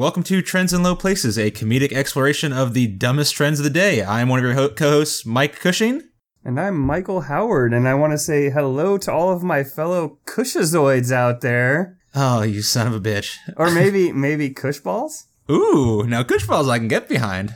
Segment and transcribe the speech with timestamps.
[0.00, 3.68] Welcome to Trends in Low Places, a comedic exploration of the dumbest trends of the
[3.68, 4.02] day.
[4.02, 6.08] I'm one of your ho- co-hosts, Mike Cushing.
[6.42, 10.16] And I'm Michael Howard, and I want to say hello to all of my fellow
[10.24, 11.98] Cushazoids out there.
[12.14, 13.36] Oh, you son of a bitch.
[13.58, 15.24] Or maybe, maybe Cushballs?
[15.50, 17.54] Ooh, now Cushballs I can get behind.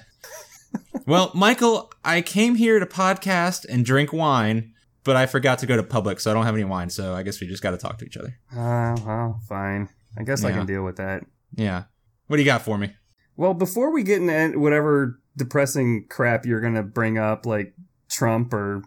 [1.06, 5.76] well, Michael, I came here to podcast and drink wine, but I forgot to go
[5.76, 7.78] to public, so I don't have any wine, so I guess we just got to
[7.78, 8.38] talk to each other.
[8.52, 9.88] Uh, well, fine.
[10.18, 11.24] I guess I can deal with that.
[11.56, 11.84] Yeah.
[12.26, 12.94] What do you got for me?
[13.36, 17.74] Well, before we get into whatever depressing crap you're gonna bring up, like
[18.08, 18.82] Trump or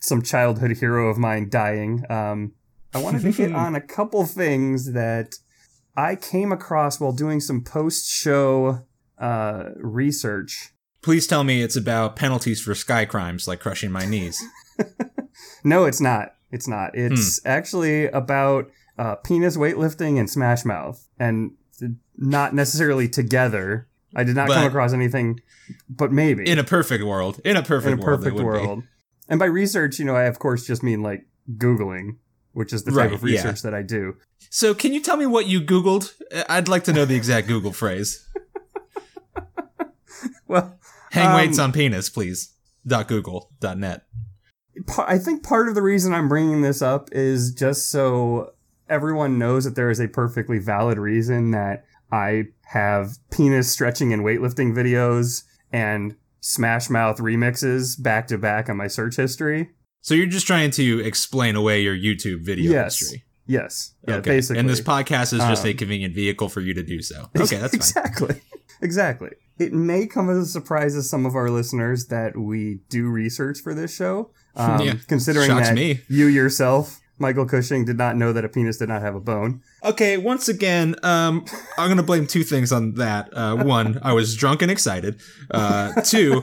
[0.00, 2.52] some childhood hero of mine dying, um,
[2.94, 5.34] I wanted to hit on a couple things that
[5.96, 8.86] I came across while doing some post-show
[9.18, 10.70] uh, research.
[11.02, 14.42] Please tell me it's about penalties for sky crimes like crushing my knees.
[15.64, 16.34] No, it's not.
[16.50, 16.92] It's not.
[16.94, 21.52] It's actually about uh, penis weightlifting and Smash Mouth, and
[22.16, 23.88] not necessarily together.
[24.14, 25.40] I did not come across anything,
[25.88, 27.40] but maybe In a perfect world.
[27.44, 27.98] In a perfect world.
[28.00, 28.18] in a world.
[28.20, 28.66] perfect would be.
[28.66, 28.82] world.
[29.28, 32.16] And by research, you know, I of course just mean like Googling,
[32.52, 33.36] which is the type Right, of yeah.
[33.36, 34.16] research that I do.
[34.50, 36.12] So, can you tell me what you Googled?
[36.48, 38.26] I'd like to know the exact Google phrase.
[40.48, 40.78] Well,
[41.12, 42.52] Hang Um, weights on penis, please.
[42.86, 43.50] Dot Google.
[43.60, 44.02] Dot net.
[44.98, 48.52] I think part of the reason I'm bringing this up is just so
[48.90, 54.22] everyone knows that there is a perfectly valid reason that I have penis stretching and
[54.24, 59.70] weightlifting videos and Smash Mouth remixes back to back on my search history.
[60.00, 62.98] So you're just trying to explain away your YouTube video Yes.
[62.98, 63.24] history.
[63.46, 63.94] Yes.
[64.08, 64.30] Yeah, okay.
[64.30, 64.60] basically.
[64.60, 67.28] And this podcast is just a Um, convenient vehicle for you to do so.
[67.40, 68.04] Okay, that's fine.
[68.04, 68.40] exactly.
[68.82, 69.30] Exactly.
[69.58, 73.58] It may come as a surprise to some of our listeners that we do research
[73.60, 74.30] for this show.
[74.56, 74.94] Um, Yeah.
[75.06, 76.00] Considering Shocks that me.
[76.08, 79.62] you yourself, Michael Cushing, did not know that a penis did not have a bone.
[79.84, 81.44] Okay, once again, um,
[81.78, 83.28] I'm gonna blame two things on that.
[83.32, 85.20] Uh, one, I was drunk and excited.
[85.50, 86.42] Uh, two,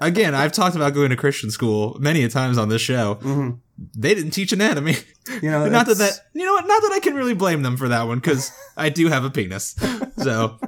[0.00, 3.14] again, I've talked about going to Christian school many a times on this show.
[3.14, 3.50] hmm
[3.96, 4.96] They didn't teach anatomy.
[5.42, 6.66] You know, not that that you know what?
[6.66, 9.30] Not that I can really blame them for that one because I do have a
[9.30, 9.74] penis.
[10.18, 10.58] So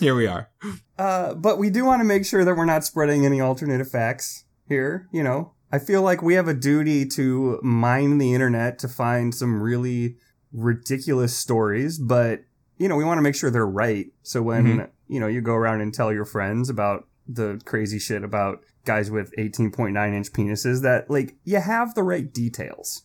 [0.00, 0.50] here we are.
[0.98, 4.44] Uh, but we do want to make sure that we're not spreading any alternative facts
[4.68, 5.08] here.
[5.12, 9.34] You know, I feel like we have a duty to mine the internet to find
[9.34, 10.16] some really
[10.52, 12.44] ridiculous stories, but
[12.78, 14.06] you know, we want to make sure they're right.
[14.22, 14.88] So when Mhm.
[15.08, 19.10] you know you go around and tell your friends about the crazy shit about guys
[19.10, 23.02] with 18.9 inch penises, that like you have the right details.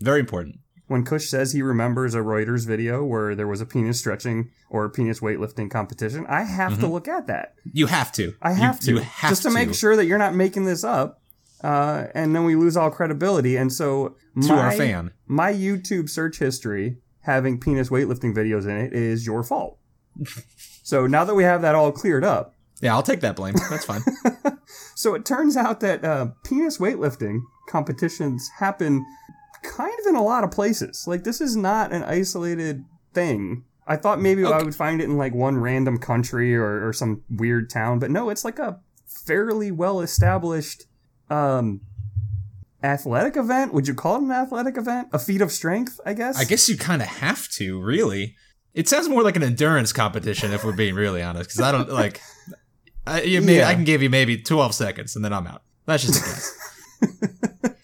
[0.00, 0.56] Very important.
[0.88, 4.88] When Kush says he remembers a Reuters video where there was a penis stretching or
[4.90, 6.90] penis weightlifting competition, I have to Mhm.
[6.92, 7.54] look at that.
[7.72, 8.34] You have to.
[8.42, 10.82] I You- have to You have just to, make sure that you're not making this
[10.84, 11.21] up,
[11.62, 13.56] uh, and then we lose all credibility.
[13.56, 15.12] And so to my, our fan.
[15.26, 19.78] my YouTube search history having penis weightlifting videos in it is your fault.
[20.82, 23.54] so now that we have that all cleared up, Yeah, I'll take that blame.
[23.70, 24.02] That's fine.
[24.94, 29.04] so it turns out that uh, penis weightlifting competitions happen
[29.62, 31.04] kind of in a lot of places.
[31.06, 32.84] Like this is not an isolated
[33.14, 33.64] thing.
[33.86, 37.22] I thought maybe I would find it in like one random country or, or some
[37.28, 40.84] weird town, but no, it's like a fairly well established
[41.32, 41.80] um
[42.82, 43.72] athletic event.
[43.72, 45.08] Would you call it an athletic event?
[45.12, 46.38] A feat of strength, I guess.
[46.38, 48.36] I guess you kind of have to, really.
[48.74, 51.50] It sounds more like an endurance competition, if we're being really honest.
[51.50, 52.20] Because I don't like.
[53.06, 53.68] I, you Yeah.
[53.68, 55.62] I can give you maybe 12 seconds and then I'm out.
[55.86, 56.58] That's just a guess.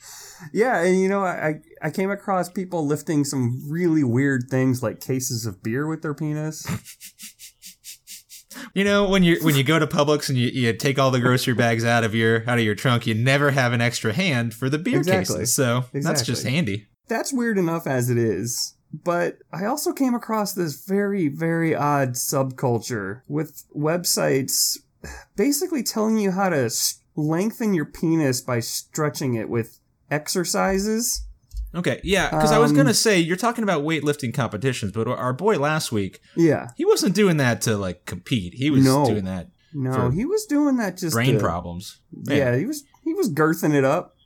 [0.52, 5.00] Yeah, and you know, I I came across people lifting some really weird things like
[5.00, 6.66] cases of beer with their penis.
[8.74, 11.20] you know, when you when you go to Publix and you, you take all the
[11.20, 14.54] grocery bags out of your out of your trunk, you never have an extra hand
[14.54, 15.36] for the beer Exactly.
[15.36, 15.54] cases.
[15.54, 16.86] So that's just handy.
[17.08, 18.74] That's weird enough as it is.
[18.92, 24.78] But I also came across this very, very odd subculture with websites
[25.36, 26.70] basically telling you how to
[27.14, 29.78] lengthen your penis by stretching it with
[30.10, 31.24] exercises.
[31.78, 35.32] Okay, yeah, because I was Um, gonna say you're talking about weightlifting competitions, but our
[35.32, 36.68] boy last week Yeah.
[36.76, 38.54] he wasn't doing that to like compete.
[38.54, 39.06] He was No.
[39.06, 41.98] doing that No, he was doing that just brain to- problems.
[42.24, 44.16] Yeah, he was he was girthing it up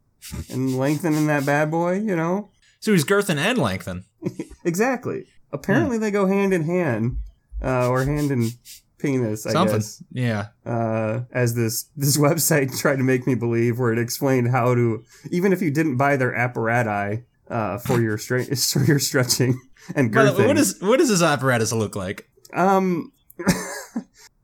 [0.51, 2.51] and lengthening that bad boy, you know?
[2.81, 4.05] So he's girthing and lengthen.
[4.65, 5.27] Exactly.
[5.53, 7.17] Apparently they go hand in hand,
[7.63, 8.51] uh, or hand in
[8.99, 9.77] penis, I Something.
[9.79, 10.03] guess.
[10.13, 10.47] Yeah.
[10.65, 15.03] uh, as this this website tried to make me believe, where it explained how to
[15.31, 19.61] even if you didn't buy their apparatus uh, for your stre- for your stretching
[19.95, 22.29] and way, what is what does this apparatus look like?
[22.55, 23.13] um,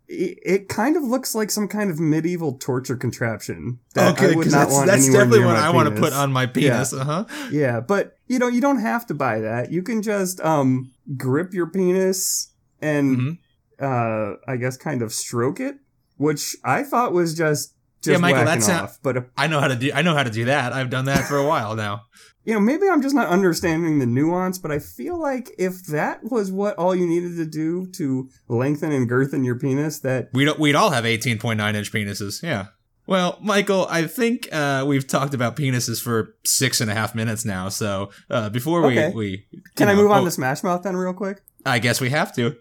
[0.09, 4.47] it, it kind of looks like some kind of medieval torture contraption that I would
[4.51, 6.93] not that's, want that's definitely what I want to put on my penis.
[6.93, 7.25] Uh huh.
[7.51, 9.71] Yeah, but you know you don't have to buy that.
[9.73, 13.39] You can just um grip your penis and Mhm.
[13.81, 15.77] uh, I guess, kind of stroke it,
[16.17, 19.67] which I thought was just just Yeah, Michael, that's not- But uh, I know how
[19.69, 19.91] to do.
[19.93, 20.73] I know how to do that.
[20.73, 22.03] I've done that for a while now.
[22.49, 24.57] You know, maybe I'm just not understanding the nuance.
[24.57, 28.91] But I feel like if that was what all you needed to do to lengthen
[28.91, 32.43] and girthen your penis, that We'd we'd all have 18.9 inch penises.
[32.43, 32.69] Yeah.
[33.07, 37.45] Well, Michael, I think uh, we've talked about penises for six and a half minutes
[37.45, 37.69] now.
[37.69, 39.13] So uh, before we Okay.
[39.15, 39.47] we
[39.77, 41.43] can I move on oh, to Smash Mouth then, real quick?
[41.67, 42.57] I guess we have to.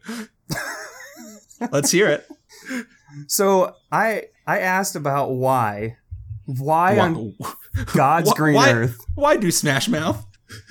[1.72, 2.28] Let's hear it.
[3.28, 5.98] So I I asked about why,
[6.45, 7.54] why on Why,
[7.94, 10.26] God's wh- green why- earth, why do Smash Mouth?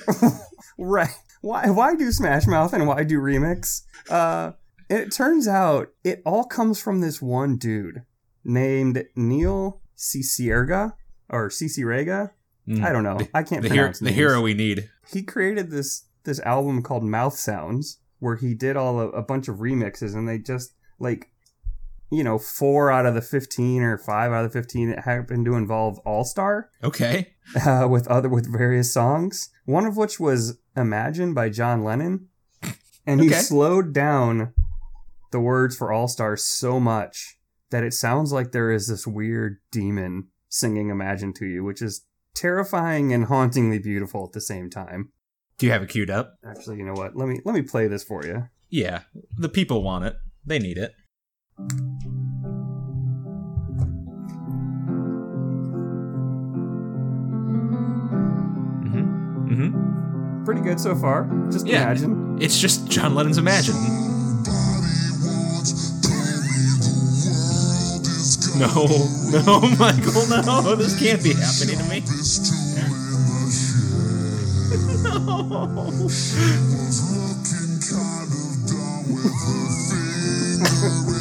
[0.79, 1.11] right?
[1.41, 3.83] Why why do Smash Mouth and why do remix?
[4.11, 4.53] Uh,
[4.89, 8.03] it turns out it all comes from this one dude
[8.45, 10.95] named Neil Cicierga
[11.29, 12.31] or Cicierega.
[12.69, 12.83] Mm.
[12.85, 13.19] I don't know.
[13.35, 14.89] I can't The hero, pronounce the hero we need.
[15.13, 19.47] He created this this album called Mouth Sounds, where he did all a, a bunch
[19.49, 21.31] of remixes, and they just like,
[22.11, 25.45] you know, four out of the fifteen or five out of the fifteen that happened
[25.47, 27.35] to involve All Star Okay.
[27.67, 29.51] uh, with other with various songs.
[29.65, 32.29] One of which was "Imagine" by John Lennon,
[33.07, 33.39] and he Okay.
[33.41, 34.53] slowed down
[35.33, 37.39] the words for All Star so much
[37.71, 42.05] that it sounds like there is this weird demon singing "Imagine" to you, which is
[42.35, 45.11] terrifying and hauntingly beautiful at the same time.
[45.59, 46.35] Do you have it queued up?
[46.47, 47.17] Actually, you know what?
[47.17, 48.49] Let me let me play this for you.
[48.69, 49.01] Yeah.
[49.39, 50.15] The people want it.
[50.45, 50.93] They need it.
[51.59, 51.87] Mm-hmm.
[59.49, 60.45] Mm-hmm.
[60.45, 61.25] Pretty good so far.
[61.51, 61.85] Just Yeah.
[61.85, 62.39] imagine.
[62.41, 63.75] It's just John Lennon's Imagine.
[68.59, 68.67] No,
[69.47, 72.03] no, Michael, no, this can't be happening to me.
[81.13, 81.16] No.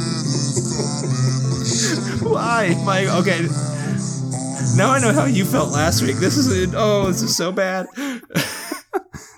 [2.36, 3.08] Why, Mike?
[3.08, 3.46] Okay.
[4.76, 6.16] Now I know how you felt last week.
[6.16, 7.86] This is oh, this is so bad.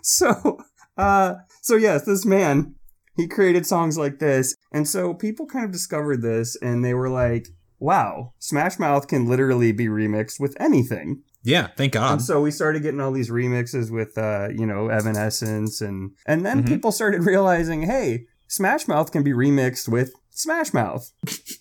[0.03, 0.59] So,
[0.97, 2.75] uh, so yes, this man
[3.15, 7.11] he created songs like this, and so people kind of discovered this, and they were
[7.11, 7.49] like,
[7.79, 12.13] "Wow, Smash Mouth can literally be remixed with anything." Yeah, thank God.
[12.13, 16.45] And so we started getting all these remixes with, uh, you know, Evanescence, and and
[16.45, 16.69] then Mhm.
[16.69, 21.13] people started realizing, hey, Smash Mouth can be remixed with Smash Mouth.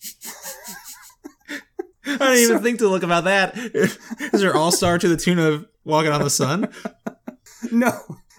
[2.08, 3.58] I didn't even So- think to look about that.
[3.58, 3.98] Is
[4.42, 6.70] there All Star to the tune of Walking on the Sun?
[7.72, 7.92] No,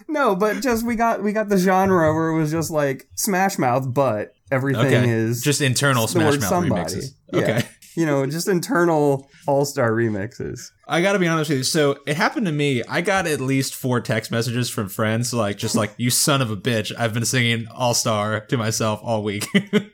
[0.07, 3.57] no, but just we got we got the genre where it was just like Smash
[3.57, 5.09] Mouth, but everything Okay.
[5.09, 6.81] is Just internal Smash Mouth somebody.
[6.95, 7.05] remixes.
[7.33, 7.39] Yeah.
[7.41, 7.63] Okay.
[7.95, 10.69] you know just internal all star remixes.
[10.87, 11.63] I gotta be honest with you.
[11.63, 12.81] So it happened to me.
[12.87, 16.49] I got at least four text messages from friends, like just like you son of
[16.49, 16.91] a bitch.
[16.97, 19.45] I've been singing All Star to myself all week,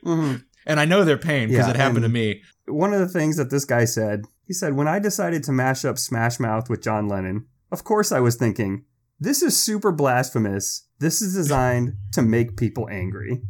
[0.03, 0.35] hmm
[0.67, 2.41] and I know their pain because Yeah, it happened to me.
[2.67, 5.85] One of the things that this guy said, he said, when I decided to mash
[5.85, 8.85] up Smash Mouth with John Lennon, of course I was thinking,
[9.19, 10.87] this is super blasphemous.
[10.99, 13.41] This is designed to make people angry.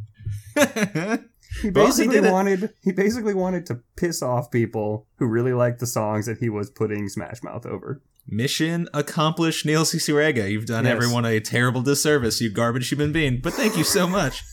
[1.62, 2.32] He Well, he basically it.
[2.32, 6.50] wanted he basically wanted to piss off people who really liked the songs that he
[6.50, 8.02] was putting Smash Mouth over.
[8.28, 10.52] Mission accomplished, Neil Cicierega.
[10.52, 10.94] You've done Yes.
[10.94, 13.40] everyone a terrible disservice, you garbage human being.
[13.42, 14.44] But thank you so much.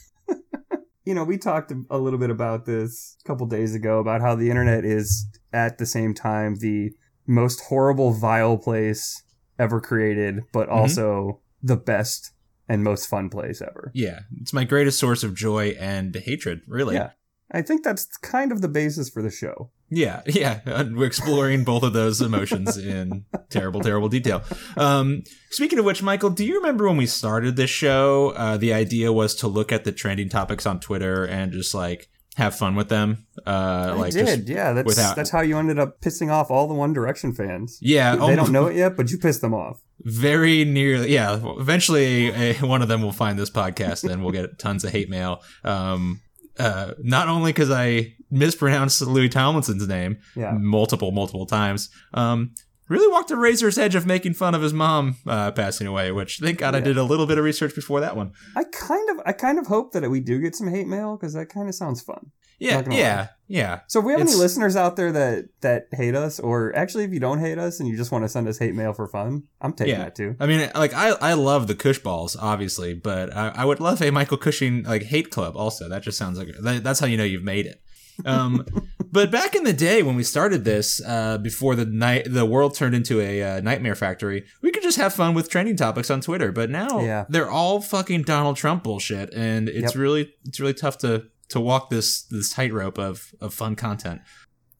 [1.04, 4.34] You know, we talked a little bit about this a couple days ago about how
[4.34, 6.92] the internet is at the same time the
[7.26, 9.22] most horrible, vile place
[9.58, 10.78] ever created, but Mm-hmm.
[10.78, 12.32] also the best
[12.68, 13.90] and most fun place ever.
[13.94, 16.94] Yeah, it's my greatest source of joy and hatred, really.
[16.94, 17.10] Yeah.
[17.50, 19.70] I think that's kind of the basis for the show.
[19.94, 20.60] Yeah, yeah.
[20.90, 24.42] We're exploring both of those emotions in terrible, terrible detail.
[24.76, 28.30] Um, speaking of which, Michael, do you remember when we started this show?
[28.30, 32.08] Uh, the idea was to look at the trending topics on Twitter and just like
[32.36, 33.26] have fun with them.
[33.46, 34.72] Uh, I like did, yeah.
[34.72, 37.78] That's without- that's how you ended up pissing off all the One Direction fans.
[37.82, 39.82] yeah, they don't know it yet, but you pissed them off.
[40.00, 41.12] very nearly.
[41.12, 44.92] Yeah, eventually a, one of them will find this podcast and we'll get tons of
[44.92, 45.42] hate mail.
[45.64, 46.22] Um,
[46.58, 50.52] uh, not only because I mispronounced Louis Tomlinson's name, Yeah.
[50.52, 51.90] multiple, multiple times.
[52.14, 52.54] Um,
[52.88, 56.38] really walked the razor's edge of making fun of his mom uh, passing away, which
[56.38, 58.32] thank God I did a little bit of research before that one.
[58.56, 61.32] I kind of I kind of hope that we do get some hate mail because
[61.34, 62.32] that kind of sounds fun.
[62.62, 63.80] Yeah, Not gonna yeah, yeah.
[63.88, 67.12] So if we have any listeners out there that that hate us, or actually if
[67.12, 69.42] you don't hate us and you just want to send us hate mail for fun,
[69.60, 70.04] I'm taking Yeah.
[70.04, 70.36] that too.
[70.38, 74.00] I mean, like I, I love the Cush balls, obviously, but I, I would love
[74.00, 75.56] a Michael Cushing like hate club.
[75.56, 77.82] Also, that just sounds like that, that's how you know you've made it.
[78.24, 78.64] Um,
[79.10, 82.74] but back in the day when we started this, uh, before the night the world
[82.76, 86.20] turned into a uh, nightmare factory, we could just have fun with trending topics on
[86.20, 86.52] Twitter.
[86.52, 87.24] But now Yeah.
[87.28, 89.94] they're all fucking Donald Trump bullshit, and it's Yep.
[89.96, 94.20] really it's really tough to to walk this this tightrope of of fun content.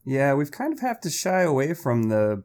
[0.05, 2.43] Yeah, we've kind of have to shy away from the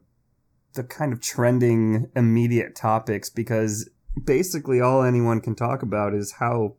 [0.73, 3.89] the kind of trending immediate topics because
[4.23, 6.75] basically all anyone can talk about is how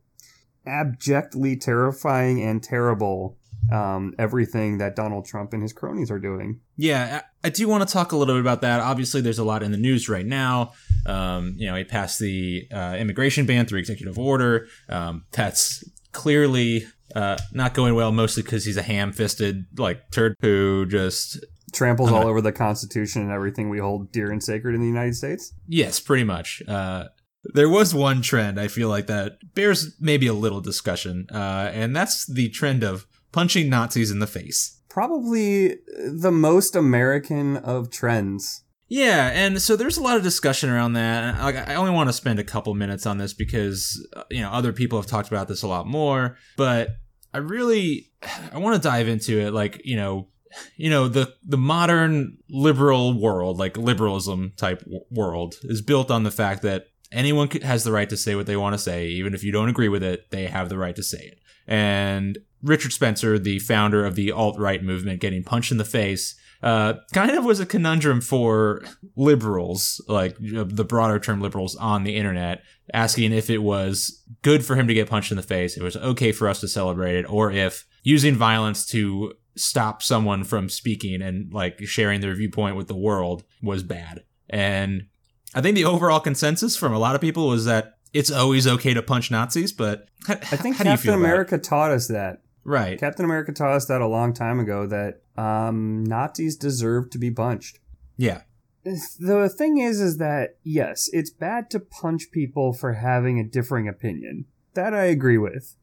[0.66, 3.36] abjectly terrifying and terrible
[3.72, 6.60] um, everything that Donald Trump and his cronies are doing.
[6.76, 8.80] Yeah, I, I do want to talk a little bit about that.
[8.80, 10.72] Obviously, there's a lot in the news right now.
[11.06, 14.66] Um, you know, he passed the uh, immigration ban through executive order.
[14.88, 20.86] Um, that's clearly uh, not going well, mostly because he's a ham-fisted like turd who
[20.86, 24.86] just tramples all over the Constitution and everything we hold dear and sacred in the
[24.86, 25.52] United States.
[25.66, 26.62] Yes, pretty much.
[26.66, 27.04] Uh,
[27.44, 31.94] there was one trend I feel like that bears maybe a little discussion, uh, and
[31.94, 34.80] that's the trend of punching Nazis in the face.
[34.88, 38.64] Probably the most American of trends.
[38.90, 41.40] Yeah, and so there's a lot of discussion around that.
[41.40, 44.72] I only want to spend a couple minutes on this because uh, you know other
[44.72, 46.96] people have talked about this a lot more, but
[47.32, 48.10] I really
[48.52, 49.52] I want to dive into it.
[49.54, 50.26] Like you know,
[50.76, 56.32] you know the the modern liberal world, like liberalism type world, is built on the
[56.32, 59.44] fact that anyone has the right to say what they want to say, even if
[59.44, 60.32] you don't agree with it.
[60.32, 64.58] They have the right to say it, and Richard Spencer, the founder of the alt
[64.58, 68.82] right movement, getting punched in the face, uh, kind of was a conundrum for
[69.16, 72.62] liberals, like the broader term liberals on the internet,
[72.92, 75.96] asking if it was good for him to get punched in the face, it was
[75.96, 81.22] okay for us to celebrate it, or if using violence to stop someone from speaking
[81.22, 84.24] and like sharing their viewpoint with the world was bad.
[84.48, 85.06] And
[85.54, 88.94] I think the overall consensus from a lot of people was that it's always okay
[88.94, 92.42] to punch Nazis, but I think Captain America taught us that.
[92.64, 92.98] Right.
[92.98, 97.30] Captain America taught us that a long time ago that um, Nazis deserve to be
[97.30, 97.78] punched.
[98.16, 98.42] Yeah.
[98.84, 103.88] The thing is, is that yes, it's bad to punch people for having a differing
[103.88, 104.46] opinion.
[104.74, 105.76] That I agree with.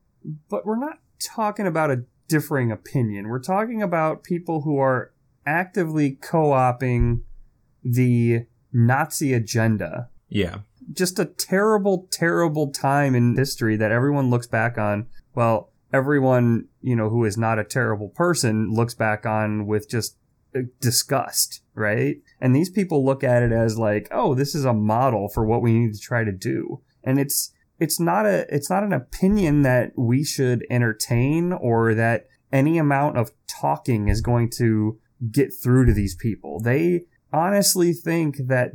[0.49, 3.29] But we're not talking about a differing opinion.
[3.29, 5.11] We're talking about people who are
[5.45, 7.21] actively co opting
[7.83, 10.09] the Nazi agenda.
[10.29, 10.59] Yeah.
[10.93, 15.07] Just a terrible, terrible time in history that everyone looks back on.
[15.35, 20.15] Well, everyone, you know, who is not a terrible person looks back on with just
[20.55, 22.21] uh, disgust, right?
[22.39, 25.61] And these people look at it as like, oh, this is a model for what
[25.61, 26.81] we need to try to do.
[27.03, 32.27] And it's, it's not a, it's not an opinion that we should entertain or that
[32.53, 34.97] any amount of talking is going to
[35.29, 36.61] get through to these people.
[36.61, 37.01] They
[37.33, 38.71] honestly think that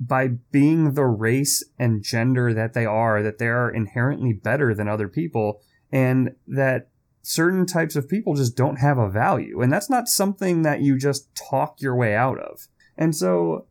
[0.00, 4.88] by being the race and gender that they are, that they are inherently better than
[4.88, 5.60] other people
[5.92, 6.88] and that
[7.22, 9.60] certain types of people just don't have a value.
[9.60, 12.68] And that's not something that you just talk your way out of.
[12.96, 13.66] And so,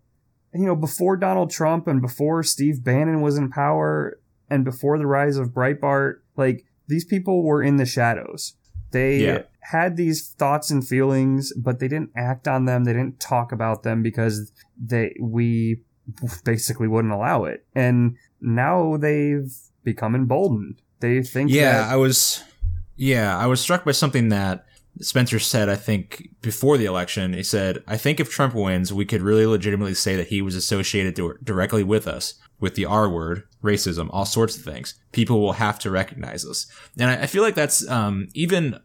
[0.53, 5.05] you know, before Donald Trump and before Steve Bannon was in power and before the
[5.05, 8.53] rise of Breitbart, like these people were in the shadows.
[8.91, 9.43] They yeah.
[9.61, 12.83] had these thoughts and feelings, but they didn't act on them.
[12.83, 15.83] They didn't talk about them because they, we
[16.43, 17.65] basically wouldn't allow it.
[17.75, 19.53] And now they've
[19.83, 22.43] become emboldened they think yeah i was
[23.01, 24.65] yeah i was struck by something that
[25.01, 27.33] spencer said i think before the election.
[27.33, 30.55] He said i think if trump wins we could really legitimately say that he was
[30.55, 34.95] associated directly with us with the r word racism all sorts of things.
[35.11, 36.67] People will have to recognize us.
[36.99, 38.79] And i, I feel like that's um, even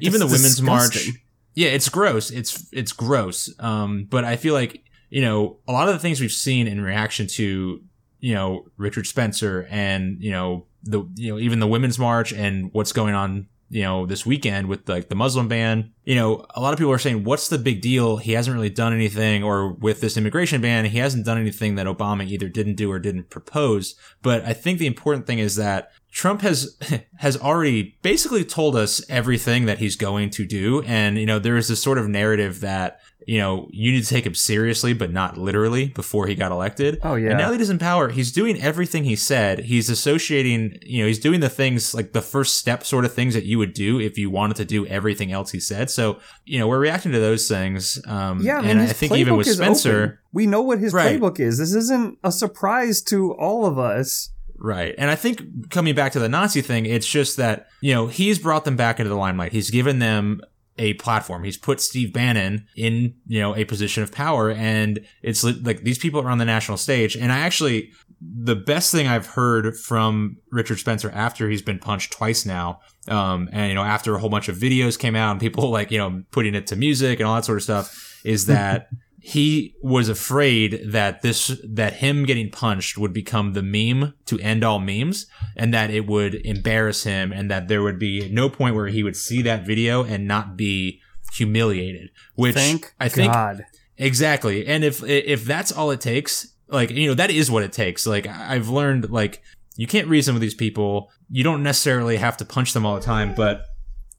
[0.00, 0.64] even the women's disgusting.
[0.66, 1.08] march
[1.54, 2.30] yeah it's gross.
[2.30, 3.52] It's it's gross.
[3.58, 6.80] Um, but i feel like you know a lot of the things we've seen in
[6.80, 7.82] reaction to
[8.20, 12.72] you know richard spencer and you know the you know even the women's march and
[12.72, 15.92] what's going on you know this weekend with like the muslim ban.
[16.04, 18.18] You know a lot of people are saying what's the big deal?
[18.18, 21.86] He hasn't really done anything or with this immigration ban he hasn't done anything that
[21.86, 23.94] obama either didn't do or didn't propose.
[24.22, 26.78] But i think the important thing is that Trump has
[27.18, 30.82] has already basically told us everything that he's going to do.
[30.82, 34.08] And you know there is this sort of narrative that you know, you need to
[34.08, 37.00] take him seriously, but not literally before he got elected.
[37.02, 37.30] Oh, yeah.
[37.30, 39.58] And now that he's in power, he's doing everything he said.
[39.58, 43.34] He's associating, you know, he's doing the things like the first step sort of things
[43.34, 45.90] that you would do if you wanted to do everything else he said.
[45.90, 48.00] So, you know, we're reacting to those things.
[48.06, 50.18] Um, yeah, I mean, and I think even with Spencer, open.
[50.32, 51.20] we know what his right.
[51.20, 51.58] playbook is.
[51.58, 54.30] This isn't a surprise to all of us.
[54.56, 54.94] Right.
[54.96, 58.38] And I think coming back to the Nazi thing, it's just that, you know, he's
[58.38, 59.52] brought them back into the limelight.
[59.52, 60.40] He's given them
[60.78, 61.44] a platform.
[61.44, 65.98] He's put Steve Bannon in, you know, a position of power and it's like these
[65.98, 67.16] people are on the national stage.
[67.16, 72.12] And I actually, the best thing I've heard from Richard Spencer after he's been punched
[72.12, 75.40] twice now, um, and, you know, after a whole bunch of videos came out and
[75.40, 78.46] people like, you know, putting it to music and all that sort of stuff is
[78.46, 78.88] that
[79.28, 84.62] he was afraid that this that him getting punched would become the meme to end
[84.62, 88.76] all memes and that it would embarrass him and that there would be no point
[88.76, 91.00] where he would see that video and not be
[91.34, 93.64] humiliated which Thank i think God.
[93.96, 94.64] exactly.
[94.64, 98.06] And if if that's all it takes like you know that is what it takes.
[98.06, 99.42] Like i've learned like
[99.74, 101.10] you can't reason with these people.
[101.28, 103.62] You don't necessarily have to punch them all the time but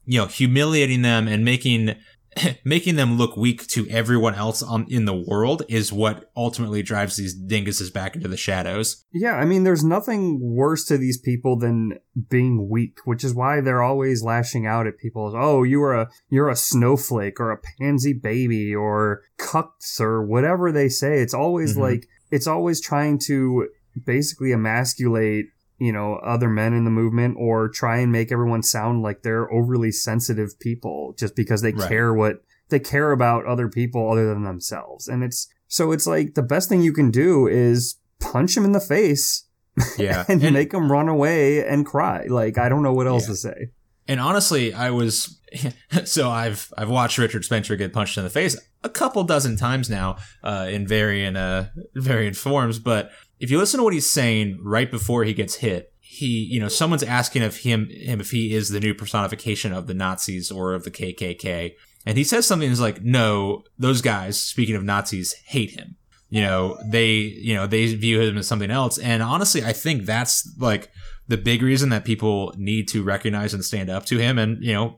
[0.04, 1.96] you know humiliating them and making
[2.64, 7.16] making them look weak to everyone else on in the world is what ultimately drives
[7.16, 9.04] these dinguses back into the shadows.
[9.12, 13.60] Yeah, I mean, there's nothing worse to these people than being weak, which is why
[13.60, 15.32] they're always lashing out at people.
[15.36, 20.70] Oh, you are a you're a snowflake or a pansy baby or cucks or whatever
[20.70, 21.20] they say.
[21.20, 21.80] It's always Mhm.
[21.80, 23.68] like it's always trying to
[24.04, 25.46] basically emasculate
[25.78, 29.50] you know other men in the movement or try and make everyone sound like they're
[29.52, 31.88] overly sensitive people just because they Right.
[31.88, 36.34] care what they care about other people other than themselves and it's so it's like
[36.34, 39.44] the best thing you can do is punch him in the face
[39.98, 40.24] Yeah.
[40.28, 43.28] and, and, make him run away and cry like i don't know what else Yeah.
[43.34, 43.70] to say
[44.10, 45.38] and honestly, I was
[46.04, 49.90] so I've I've watched Richard Spencer get punched in the face a couple dozen times
[49.90, 52.78] now uh, in varying uh, varying forms.
[52.78, 56.60] But if you listen to what he's saying right before he gets hit, he you
[56.60, 60.50] know someone's asking of him him if he is the new personification of the Nazis
[60.50, 61.74] or of the KKK,
[62.06, 65.96] and he says something that's like, no, those guys, speaking of Nazis, hate him.
[66.30, 70.04] You know, they you know they view him as something else, and honestly, I think
[70.04, 70.90] that's like
[71.28, 74.38] the big reason that people need to recognize and stand up to him.
[74.38, 74.96] And, you know,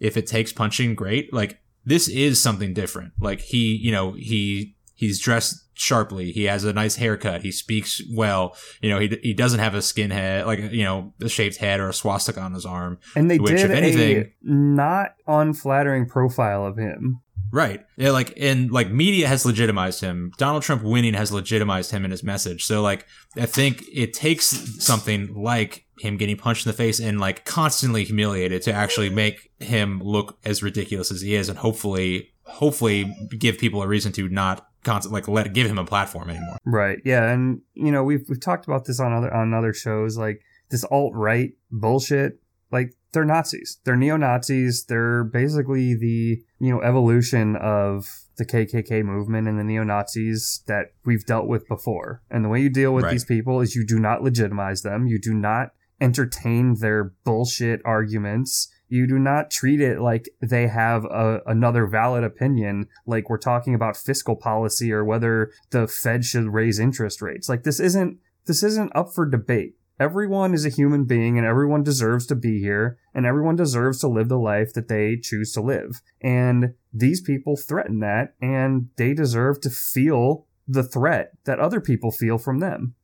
[0.00, 1.32] if it takes punching, great.
[1.34, 3.12] Like, this is something different.
[3.20, 4.76] Like, he, you know, he,
[5.06, 6.30] he's dressed sharply.
[6.32, 7.42] He has a nice haircut.
[7.42, 8.56] He speaks well.
[8.80, 11.80] You know, he, he doesn't have a skin head, like, you know, a shaved head
[11.80, 12.98] or a swastika on his arm.
[13.16, 17.20] and they Which, did anything- a not unflattering profile of him
[17.52, 17.84] Right.
[17.96, 20.32] Yeah, like and like media has legitimized him.
[20.38, 22.64] Donald Trump winning has legitimized him and his message.
[22.64, 24.46] So like I think it takes
[24.84, 29.52] something like him getting punched in the face and like constantly humiliated to actually make
[29.60, 34.28] him look as ridiculous as he is and hopefully hopefully give people a reason to
[34.28, 36.58] not constant like let give him a platform anymore.
[36.64, 36.98] Right.
[37.04, 40.42] Yeah, and you know we've we've talked about this on other on other shows like
[40.70, 42.40] this alt right bullshit.
[42.70, 43.78] Like they're Nazis.
[43.84, 44.84] They're neo Nazis.
[44.88, 50.86] They're basically the you know evolution of the KKK movement and the neo Nazis that
[51.04, 52.22] we've dealt with before.
[52.30, 53.12] And the way you deal with Right.
[53.12, 55.06] these people is you do not legitimize them.
[55.06, 55.68] You do not
[56.00, 58.68] entertain their bullshit arguments.
[58.88, 63.74] You do not treat it like they have a, another valid opinion, like we're talking
[63.74, 67.48] about fiscal policy or whether the Fed should raise interest rates.
[67.48, 69.74] Like this isn't this isn't up for debate.
[69.98, 74.08] Everyone is a human being and everyone deserves to be here and everyone deserves to
[74.08, 76.02] live the life that they choose to live.
[76.20, 82.10] And these people threaten that and they deserve to feel the threat that other people
[82.10, 82.94] feel from them.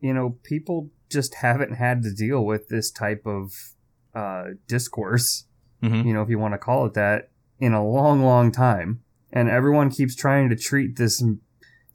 [0.00, 3.52] You know, people just haven't had to deal with this type of
[4.14, 5.44] uh, discourse
[5.82, 6.04] Mhm.
[6.04, 9.00] you know, if you want to call it that, in a long, long time.
[9.32, 11.22] And everyone keeps trying to treat this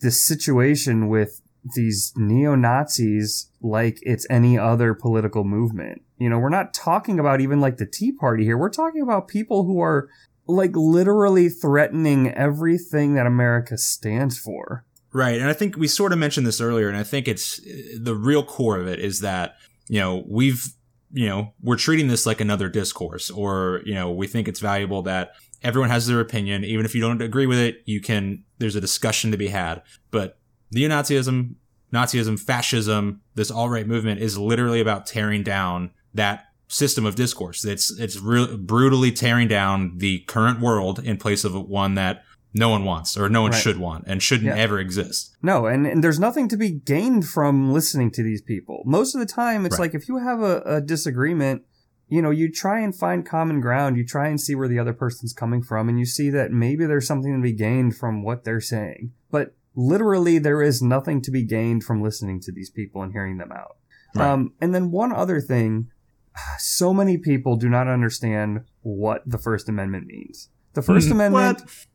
[0.01, 1.41] this situation with
[1.75, 6.01] these neo Nazis like it's any other political movement.
[6.17, 8.57] You know, we're not talking about even like the Tea Party here.
[8.57, 10.09] We're talking about people who are
[10.45, 14.85] like literally threatening everything that America stands for.
[15.13, 15.39] Right.
[15.39, 17.61] And I think we sort of mentioned this earlier, and I think it's
[17.97, 19.55] the real core of it is that,
[19.87, 20.65] you know, we've,
[21.13, 25.03] you know, we're treating this like another discourse, or, you know, we think it's valuable
[25.03, 26.63] that everyone has their opinion.
[26.65, 29.83] Even if you don't agree with it, you can, there's a discussion to be had.
[30.09, 30.39] But
[30.71, 31.55] neo Nazism,
[31.93, 37.63] Nazism, fascism, this all right movement is literally about tearing down that system of discourse.
[37.63, 42.23] It's, it's brutally tearing down the current world in place of one that
[42.53, 43.61] no one wants or no one Right.
[43.61, 44.61] should want and shouldn't Yeah.
[44.61, 45.35] ever exist.
[45.41, 48.83] No, and, and there's nothing to be gained from listening to these people.
[48.85, 49.85] Most of the time, it's Right.
[49.85, 51.63] like if you have a, a disagreement,
[52.09, 53.97] you know, you try and find common ground.
[53.97, 56.85] You try and see where the other person's coming from, and you see that maybe
[56.85, 59.11] there's something to be gained from what they're saying.
[59.31, 63.37] But literally, there is nothing to be gained from listening to these people and hearing
[63.37, 63.77] them out.
[64.15, 64.29] Right.
[64.29, 65.87] Um, and then one other thing
[66.59, 70.49] so many people do not understand what the First Amendment means.
[70.73, 71.85] The 1st Hmm, Amendment what?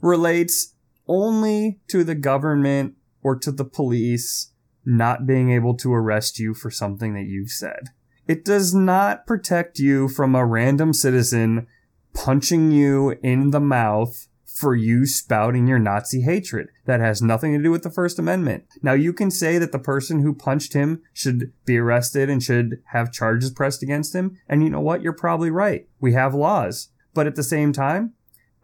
[0.00, 0.74] Relates
[1.06, 4.52] only to the government or to the police
[4.84, 7.88] not being able to arrest you for something that you've said.
[8.26, 11.66] It does not protect you from a random citizen
[12.14, 16.68] punching you in the mouth for you spouting your Nazi hatred.
[16.84, 18.64] That has nothing to do with the First Amendment.
[18.82, 22.82] Now you can say that the person who punched him should be arrested and should
[22.86, 24.36] have charges pressed against him.
[24.48, 25.00] And you know what?
[25.00, 25.86] You're probably right.
[26.00, 26.88] We have laws.
[27.14, 28.14] But at the same time,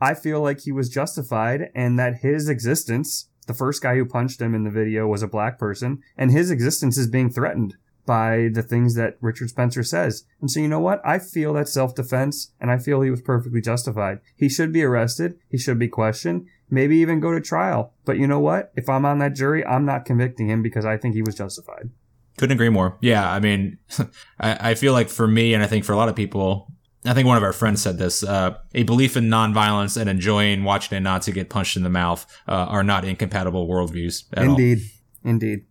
[0.00, 4.40] I feel like he was justified and that his existence, the first guy who punched
[4.40, 7.76] him in the video was a black person, and his existence is being threatened
[8.06, 10.24] by the things that Richard Spencer says.
[10.40, 11.00] And so, you know what?
[11.04, 14.20] I feel that self defense and I feel he was perfectly justified.
[14.36, 15.38] He should be arrested.
[15.48, 17.94] He should be questioned, maybe even go to trial.
[18.04, 18.72] But you know what?
[18.76, 21.90] If I'm on that jury, I'm not convicting him because I think he was justified.
[22.36, 22.98] Couldn't agree more.
[23.00, 23.78] Yeah, I mean,
[24.40, 26.72] I, I feel like for me, and I think for a lot of people,
[27.06, 30.64] I think one of our friends said this: uh, a belief in nonviolence and enjoying
[30.64, 34.24] watching a Nazi get punched in the mouth uh, are not incompatible worldviews.
[34.36, 34.78] Indeed,
[35.24, 35.30] all.
[35.30, 35.66] indeed.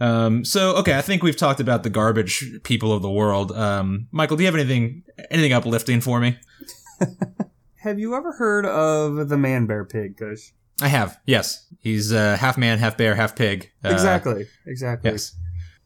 [0.00, 3.52] Um, so okay, I think we've talked about the garbage people of the world.
[3.52, 6.38] Um, Michael, do you have anything anything uplifting for me?
[7.76, 10.50] have you ever heard of the man bear pig, Kush?
[10.80, 11.20] I have.
[11.26, 13.70] Yes, he's uh, half man, half bear, half pig.
[13.84, 14.48] Uh, exactly.
[14.66, 15.12] Exactly.
[15.12, 15.36] Yes.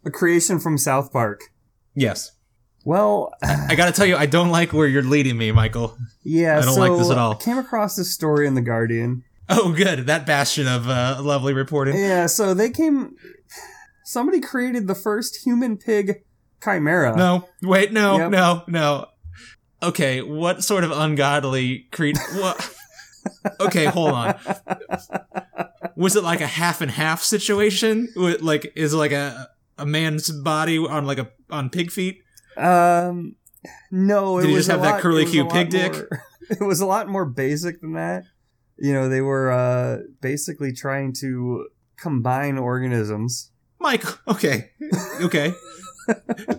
[0.07, 1.41] A creation from South Park.
[1.95, 2.33] Yes.
[2.87, 5.99] Well, I, I got to tell you, I don't like where you're leading me, Michael.
[6.23, 7.33] Yeah, I don't so like this at all.
[7.33, 9.25] I came across this story in the Guardian.
[9.49, 10.07] Oh, good.
[10.07, 11.97] That bastion of uh, lovely reporting.
[11.99, 13.17] Yeah, so they came
[14.05, 16.23] somebody created the first human pig
[16.63, 17.17] chimera.
[17.17, 18.31] No, wait, no, Yep.
[18.31, 19.07] no, no.
[19.83, 22.17] Okay, what sort of ungodly creed?
[22.35, 22.73] What?
[23.61, 24.39] okay, hold on.
[25.97, 28.09] Was it like a half and half situation?
[28.15, 32.23] Like, is it like a a man's body on like a on pig feet?
[32.57, 33.37] Um,
[33.91, 35.71] no, it Did he was just have that curly it was a Q lot pig
[35.71, 35.93] dick?
[35.93, 38.23] more- It was a lot more basic than that.
[38.79, 41.67] You know, they were uh, basically trying to
[41.97, 43.51] combine organisms.
[43.81, 44.71] Mike, okay,
[45.23, 45.53] okay.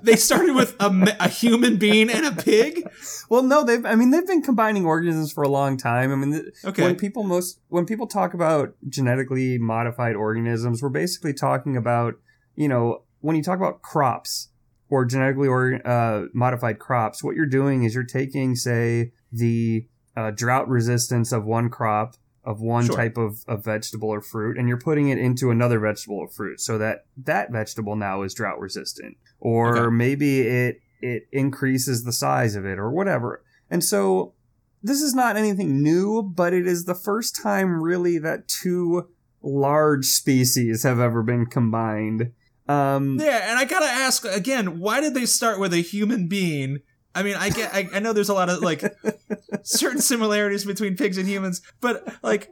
[0.04, 2.84] they started with a, a human being and a pig.
[3.30, 3.86] Well, no, they've.
[3.86, 6.12] I mean, they've been combining organisms for a long time.
[6.12, 10.90] I mean, th- Okay, when people most when people talk about genetically modified organisms, we're
[10.90, 12.16] basically talking about
[12.56, 14.50] you know when you talk about crops
[14.90, 20.32] or genetically or uh, modified crops, what you're doing is you're taking say the uh,
[20.32, 22.96] drought resistance of one crop of one Sure.
[22.96, 26.62] type of, of vegetable or fruit and you're putting it into another vegetable or fruit
[26.62, 29.96] so that that vegetable now is drought resistant or Okay.
[29.96, 34.34] maybe it it increases the size of it or whatever and so
[34.82, 39.08] this is not anything new, but it is the first time really that two
[39.42, 42.32] large species have ever been combined.
[42.68, 46.80] Um, Yeah, and I gotta ask again, why did they start with a human being?
[47.16, 48.84] I mean, I get, I, I know there's a lot of like
[49.64, 52.50] certain similarities between pigs and humans, but like,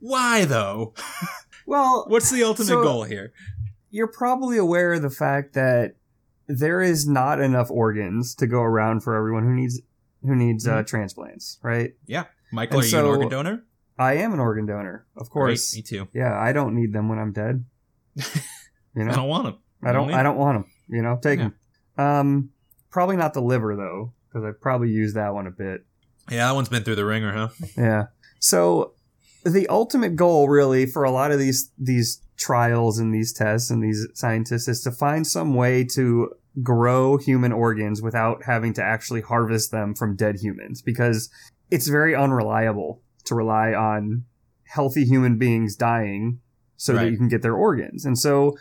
[0.00, 0.94] why though?
[1.66, 3.32] well, What's the ultimate So- goal here?
[3.92, 5.96] you're probably aware of the fact that
[6.46, 9.80] there is not enough organs to go around for everyone who needs
[10.22, 11.94] who needs uh, transplants, right?
[12.06, 13.64] Yeah, Michael, And are you an organ donor?
[13.98, 15.74] I am an organ donor, of course.
[15.74, 16.06] Me too.
[16.12, 17.64] Yeah, I don't need them when I'm dead.
[18.94, 19.58] You know, I don't want them.
[19.82, 20.12] I don't.
[20.12, 20.70] I don't want them.
[20.88, 21.50] You know, take Yeah.
[21.96, 22.06] them.
[22.06, 22.50] Um,
[22.90, 25.84] probably not the liver though, because I probably used that one a bit.
[26.30, 27.48] Yeah, that one's been through the wringer, huh?
[27.76, 28.06] Yeah.
[28.40, 28.94] So
[29.44, 33.82] the ultimate goal, really, for a lot of these these trials and these tests and
[33.82, 36.30] these scientists is to find some way to
[36.62, 41.30] grow human organs without having to actually harvest them from dead humans, because
[41.70, 44.24] it's very unreliable to rely on
[44.64, 46.40] healthy human beings dying
[46.76, 48.04] so that you can get their organs.
[48.06, 48.56] And so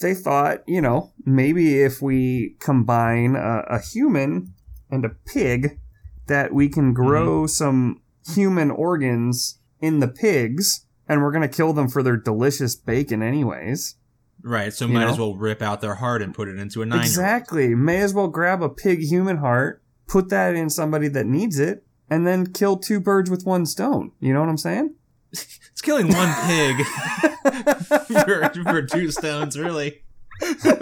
[0.00, 4.54] they thought, you know, maybe if we combine a, a human
[4.90, 5.78] and a pig,
[6.26, 7.02] that we can mm-hmm.
[7.02, 8.02] grow some
[8.34, 13.22] human organs in the pigs, and we're going to kill them for their delicious bacon,
[13.22, 13.96] anyways.
[14.42, 14.72] Right.
[14.72, 15.10] So You might know?
[15.10, 17.00] as well rip out their heart and put it into a nine.
[17.00, 17.74] Exactly.
[17.74, 21.84] May as well grab a pig human heart, put that in somebody that needs it,
[22.08, 24.12] and then kill two birds with one stone.
[24.20, 24.94] You know what I'm saying?
[25.32, 26.84] It's killing one pig
[28.24, 30.02] for, for two stones, really.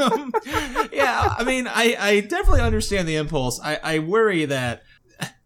[0.00, 0.32] Um,
[0.92, 3.60] yeah, I mean, I, I definitely understand the impulse.
[3.62, 4.82] I, I worry that,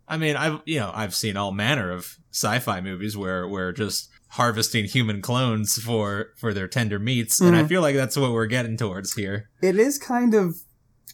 [0.09, 4.09] I mean, I've you know I've seen all manner of sci-fi movies where where just
[4.31, 7.69] harvesting human clones for for their tender meats, and I Mhm.
[7.69, 9.49] feel like that's what we're getting towards here.
[9.63, 10.57] It is kind of,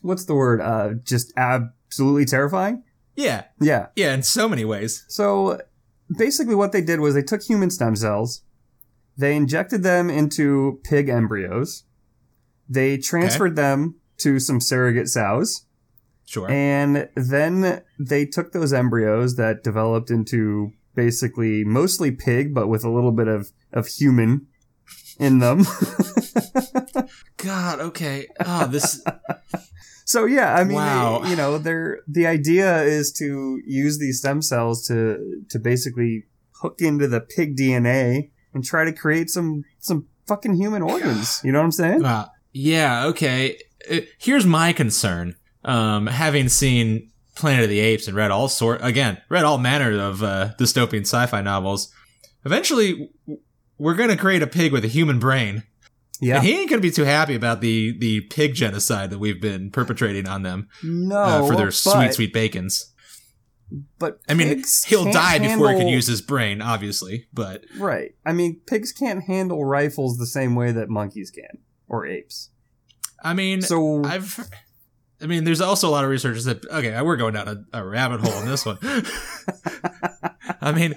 [0.02, 0.60] what's the word?
[0.60, 2.82] Uh, just absolutely terrifying.
[3.14, 3.86] Yeah, Yeah.
[3.96, 5.04] yeah, in so many ways.
[5.08, 5.60] So
[6.14, 8.42] basically, what they did was they took human stem cells,
[9.16, 11.84] they injected them into pig embryos,
[12.68, 15.66] they transferred them to some surrogate sows,
[16.24, 16.50] Sure.
[16.50, 22.90] and then they took those embryos that developed into basically mostly pig, but with a
[22.90, 24.46] little bit of, of human
[25.18, 25.64] in them.
[27.36, 28.26] God, okay.
[28.40, 29.02] Ah, this.
[30.06, 31.22] so yeah, I mean, Wow.
[31.24, 36.24] you know, they're, the idea is to use these stem cells to, to basically
[36.62, 41.40] hook into the pig DNA and try to create some, some fucking human organs.
[41.44, 42.04] You know what I'm saying?
[42.04, 43.58] Uh, yeah, okay.
[43.90, 45.34] Uh, Here's my concern.
[45.64, 49.92] Um, having seen Planet of the Apes and read all sort again read all manner
[50.00, 51.92] of uh, dystopian sci-fi novels.
[52.46, 53.10] Eventually,
[53.76, 55.64] we're gonna create a pig with a human brain,
[56.20, 56.36] Yeah.
[56.36, 59.70] and he ain't gonna be too happy about the the pig genocide that we've been
[59.70, 61.16] perpetrating on them no.
[61.16, 62.92] uh, for their but, sweet sweet bacons.
[63.98, 68.14] But I mean, he'll die before he can use his brain, obviously, but Right.
[68.24, 72.50] I mean, pigs can't handle rifles the same way that monkeys can or apes.
[73.22, 74.48] I mean, So I've.
[75.20, 77.84] I mean, there's also a lot of researchers that okay, we're going down a, a
[77.84, 78.78] rabbit hole in this one.
[80.60, 80.94] I mean,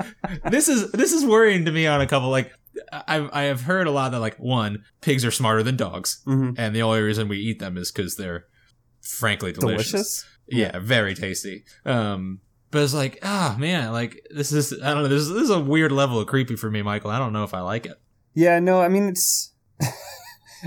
[0.49, 2.51] this is this is worrying to me on a couple like
[2.91, 6.56] I've I have heard a lot that like one pigs are smarter than dogs, Mhm.
[6.58, 8.45] and the only reason we eat them is because they're
[9.02, 9.91] frankly delicious.
[9.91, 10.25] delicious.
[10.47, 11.63] Yeah, very tasty.
[11.86, 12.39] Um,
[12.71, 15.10] but it's like, ah, man, like this is I don't know.
[15.10, 17.12] This, this is a weird level of creepy for me, Michael.
[17.12, 17.99] I don't know if I like it.
[18.34, 19.54] Yeah, no, I mean it's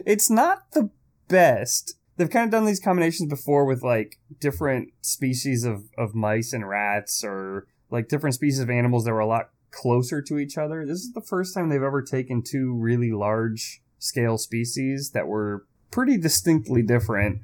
[0.06, 0.90] it's not the
[1.28, 1.94] best.
[2.16, 6.68] They've kind of done these combinations before with like different species of, of mice and
[6.68, 10.86] rats or like different species of animals that were a lot closer to each other.
[10.86, 15.64] This is the first time they've ever taken two really large scale species that were
[15.90, 17.40] pretty distinctly different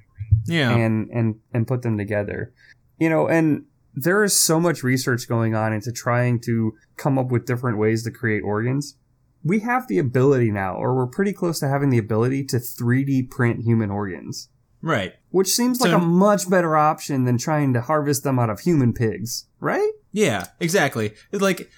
[0.47, 2.53] Yeah, and and and put them together.
[2.99, 3.65] You know, and
[3.95, 8.05] there is so much research going on into trying to come up with different ways
[8.05, 8.97] to create organs.
[9.45, 13.31] We have the ability now, or we're pretty close to having the ability to 3D
[13.31, 14.49] print human organs,
[14.83, 15.15] right.
[15.31, 18.61] which seems like So- a much better option than trying to harvest them out of
[18.61, 19.93] human pigs, right?
[20.13, 21.15] Yeah, exactly.
[21.33, 21.71] It's like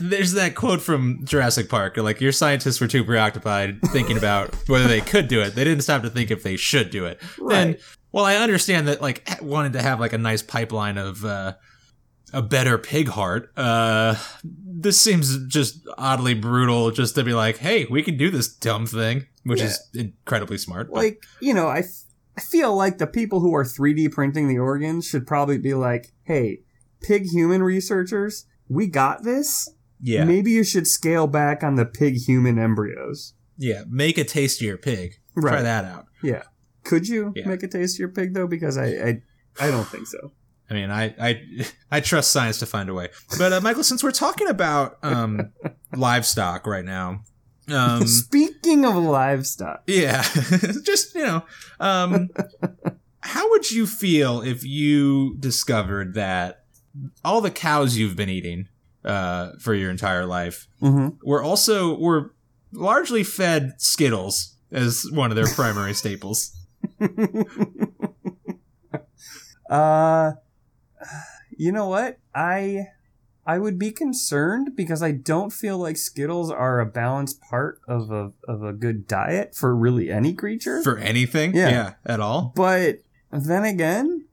[0.00, 1.96] there's that quote from Jurassic Park.
[1.96, 5.54] Like your scientists were too preoccupied thinking about whether they could do it.
[5.54, 7.20] They didn't stop to think if they should do it.
[7.38, 7.80] Right.
[8.12, 11.54] well, I understand that like wanted to have like a nice pipeline of uh,
[12.32, 13.50] a better pig heart.
[13.56, 16.90] Uh, this seems just oddly brutal.
[16.90, 20.88] Just to be like, hey, we can do this dumb thing, which is incredibly smart.
[20.88, 22.04] but- Like, you know, I, f-
[22.36, 26.12] I feel like the people who are 3D printing the organs should probably be like,
[26.22, 26.60] hey,
[27.02, 29.68] pig human researchers, we got this.
[30.00, 33.34] yeah, Maybe you should scale back on the pig human embryos.
[33.56, 33.82] yeah.
[33.88, 35.14] Make a tastier pig.
[35.40, 36.06] Try that out.
[36.22, 36.42] Yeah.
[36.84, 37.46] Could you Yeah.
[37.48, 38.46] make a tastier pig though?
[38.46, 39.22] Because I, I,
[39.60, 40.32] I don't think so.
[40.70, 41.42] I mean, I, I
[41.90, 43.08] I trust science to find a way.
[43.38, 45.52] But uh, Michael, since we're talking about um,
[45.96, 47.22] livestock right now,
[47.68, 50.22] um, Speaking of livestock, yeah,
[50.82, 51.42] just you know,
[51.80, 52.28] um,
[53.20, 56.64] how would you feel if you discovered that
[57.24, 58.68] all the cows you've been eating
[59.04, 61.16] uh, for your entire life mm-hmm.
[61.22, 62.34] were also were
[62.72, 66.54] largely fed Skittles as one of their primary staples?
[69.70, 70.32] uh,
[71.56, 72.18] you know what?
[72.34, 72.86] I,
[73.46, 78.10] I would be concerned because I don't feel like Skittles are a balanced part of
[78.10, 80.82] a of a good diet for really any creature.
[80.82, 81.70] For anything, Yeah.
[81.70, 82.52] yeah, at all.
[82.54, 82.98] but
[83.30, 84.26] then again,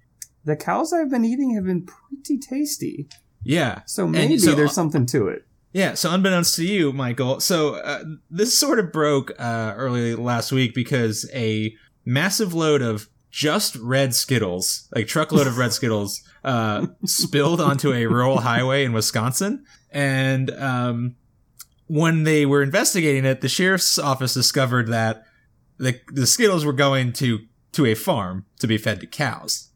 [0.45, 3.08] the cows I've been eating have been pretty tasty.
[3.43, 5.45] Yeah, So maybe so- there's something to it.
[5.73, 10.53] Yeah, so unbeknownst to you, Michael, so uh, this sort of broke uh, early last
[10.53, 16.88] week because a massive load of just red Skittles, like truckload of red Skittles, uh,
[17.03, 21.15] spilled onto a rural highway in Wisconsin, and um,
[21.88, 25.23] when they were investigating it, the sheriff's office discovered that
[25.77, 27.39] the the Skittles were going to
[27.73, 29.71] to a farm to be fed to cows.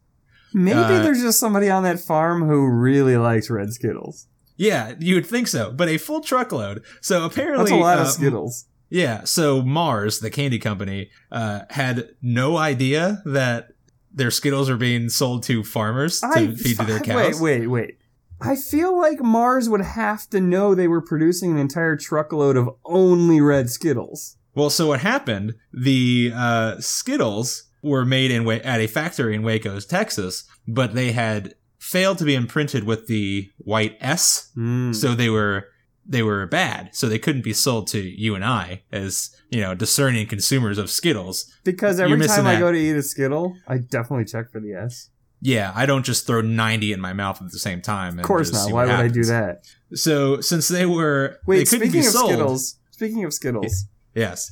[0.54, 4.28] Maybe Uh, there's just somebody on that farm who really likes red Skittles.
[4.58, 6.84] Yeah, you would think so, but a full truckload.
[7.02, 8.66] So apparently, That's a lot of uh, Skittles.
[8.90, 13.70] Yeah, so Mars, the candy company, uh, had no idea that
[14.12, 17.40] their Skittles were being sold to farmers to feed to their cows.
[17.40, 17.98] Wait, wait, wait.
[18.42, 22.70] I feel like Mars would have to know they were producing an entire truckload of
[22.86, 24.38] only red Skittles.
[24.56, 25.56] Well, so what happened?
[25.72, 31.56] The uh, Skittles were made in at a factory in Waco, Texas, but they had
[31.78, 34.94] failed to be imprinted with the white S, Mm.
[34.96, 35.68] so they were
[36.12, 36.90] they were bad.
[36.94, 40.90] So they couldn't be sold to you and I as you know discerning consumers of
[40.90, 41.46] Skittles.
[41.64, 42.60] Because every time I that.
[42.60, 45.10] go to eat a Skittle, I definitely check for the S.
[45.42, 48.14] Yeah, I don't just throw ninety in my mouth at the same time.
[48.14, 48.72] And Of course not.
[48.72, 49.66] Why would I do that?
[49.94, 53.86] So since they were Wait, they couldn't speaking be of sold, Skittles, speaking of Skittles,
[54.14, 54.52] yes,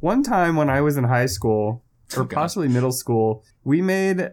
[0.00, 1.84] one time when I was in high school
[2.16, 2.30] or God.
[2.34, 4.30] possibly middle school, we made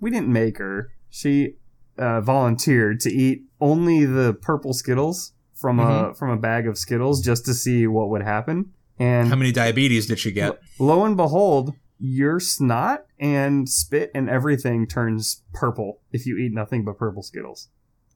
[0.00, 0.90] we didn't make her.
[1.10, 1.54] She
[1.98, 6.10] uh, volunteered to eat only the purple Skittles from Mm-hmm.
[6.10, 8.72] a from a bag of Skittles just to see what would happen.
[8.98, 10.58] And how many diabetes did she get?
[10.78, 16.84] lo and behold, your snot and spit and everything turns purple if you eat nothing
[16.84, 17.68] but purple Skittles.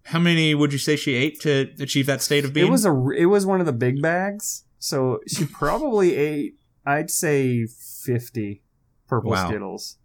[0.05, 2.67] How many would you say she ate to achieve that state of being?
[2.67, 6.55] It was a it was one of the big bags, so she probably ate
[6.87, 7.67] I'd say
[8.05, 8.63] fifty
[9.09, 9.49] purple Wow.
[9.49, 9.97] Skittles.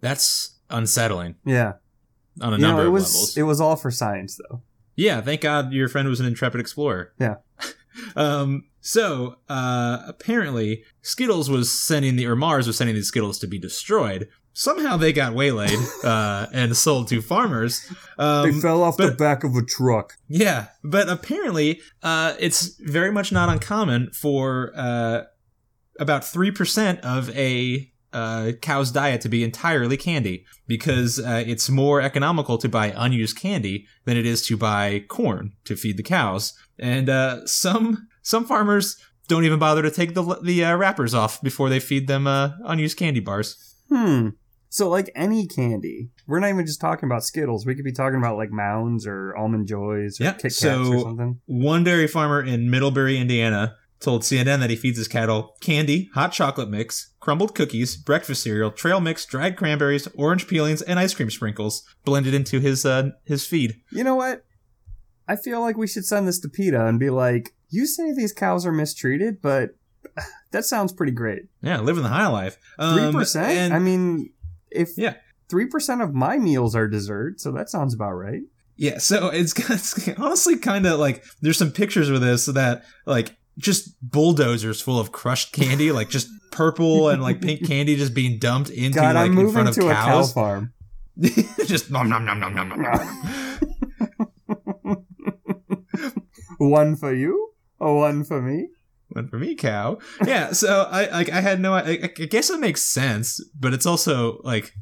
[0.00, 1.36] That's unsettling.
[1.44, 1.74] Yeah.
[2.40, 3.36] on a You number know, it of was levels.
[3.38, 4.62] it was all for science though.
[4.94, 7.12] Yeah, thank God your friend was an intrepid explorer.
[7.18, 7.36] Yeah.
[8.16, 8.64] um.
[8.80, 13.58] So, uh, apparently, Skittles was sending the, or Mars was sending these Skittles to be
[13.58, 14.28] destroyed.
[14.52, 17.84] Somehow they got waylaid uh, and sold to farmers.
[18.16, 20.12] Um, they fell off the back of a truck.
[20.28, 25.22] yeah, but apparently, uh, it's very much not uncommon for uh,
[25.98, 31.68] about three percent of a uh, cow's diet to be entirely candy because uh, it's
[31.68, 36.02] more economical to buy unused candy than it is to buy corn to feed the
[36.02, 36.54] cows.
[36.78, 38.96] And uh, some some farmers
[39.28, 42.50] don't even bother to take the the uh, wrappers off before they feed them uh,
[42.64, 43.48] unused candy bars.
[43.90, 44.30] Hmm.
[44.68, 47.64] So like any candy, we're not even just talking about Skittles.
[47.64, 50.92] We could be talking about like Mounds or Almond Joys or Yeah, Kit Kats so-
[50.92, 51.40] or something.
[51.46, 56.32] One dairy farmer in Middlebury, Indiana, told CNN that he feeds his cattle candy, hot
[56.32, 61.30] chocolate mix, crumbled cookies, breakfast cereal, trail mix, dried cranberries, orange peelings, and ice cream
[61.30, 63.80] sprinkles blended into his uh, his feed.
[63.90, 64.44] You know what?
[65.28, 68.32] I feel like we should send this to PETA and be like, "You say these
[68.32, 69.70] cows are mistreated, but
[70.52, 71.42] that sounds pretty great.
[71.62, 72.58] Yeah, living the high life.
[72.78, 73.72] Three Um, percent.
[73.74, 74.30] I mean,
[74.70, 75.14] if Yeah.
[75.48, 78.42] three percent of my meals are dessert, so that sounds about right.
[78.76, 83.34] Yeah, so it's, it's honestly kind of like there's some pictures with this that like
[83.58, 88.38] just bulldozers full of crushed candy, like just purple and like pink candy just being
[88.38, 90.32] dumped into God, like I'm in front of to a cow cows.
[90.32, 90.72] farm.
[91.66, 92.76] just nom nom nom nom nom nom.
[96.58, 98.68] One for you, or one for me.
[99.10, 99.98] One for me, cow.
[100.26, 101.74] Yeah, so I like I had no.
[101.74, 104.72] I, I guess it makes sense, but it's also like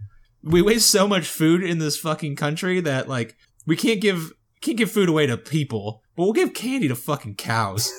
[0.43, 4.79] we waste so much food in this fucking country that like we can't give can't
[4.79, 7.93] give food away to people, but we'll give candy to fucking cows.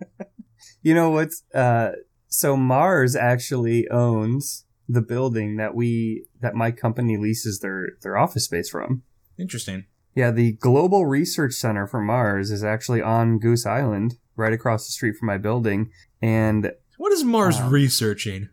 [0.82, 1.90] You know what's uh
[2.28, 8.44] so Mars actually owns the building that we that my company leases their their office
[8.44, 9.02] space from.
[9.38, 9.86] Interesting.
[10.14, 14.92] Yeah, the Global Research Center for Mars is actually on Goose Island, right across the
[14.92, 15.90] street from my building.
[16.22, 18.48] And What is Mars Um, researching?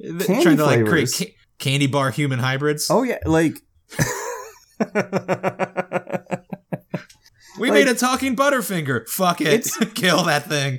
[0.00, 2.88] Candy Trying to like create ca- candy bar human hybrids.
[2.90, 3.58] oh yeah, like
[7.58, 9.08] we like- made a talking Butterfinger.
[9.08, 10.78] Fuck it, kill that thing.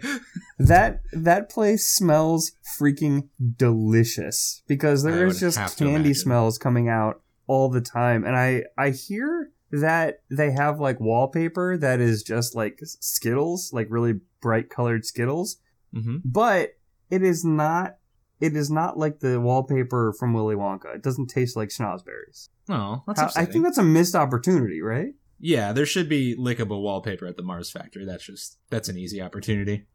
[0.58, 7.70] that that place smells freaking delicious because there is just candy smells coming out all
[7.70, 8.24] the time.
[8.26, 13.88] And i i hear that they have like wallpaper that is just like skittles like
[13.90, 15.58] really bright colored skittles.
[15.94, 16.72] Hmm but
[17.10, 17.96] it is not
[18.42, 20.96] it is not like the wallpaper from willy wonka.
[20.96, 22.50] It doesn't taste like schnozberries.
[22.70, 26.82] Oh, that's How- i think that's a missed opportunity right Yeah, there should be lickable
[26.82, 28.06] wallpaper at the Mars factory.
[28.06, 29.88] That's just that's an easy opportunity.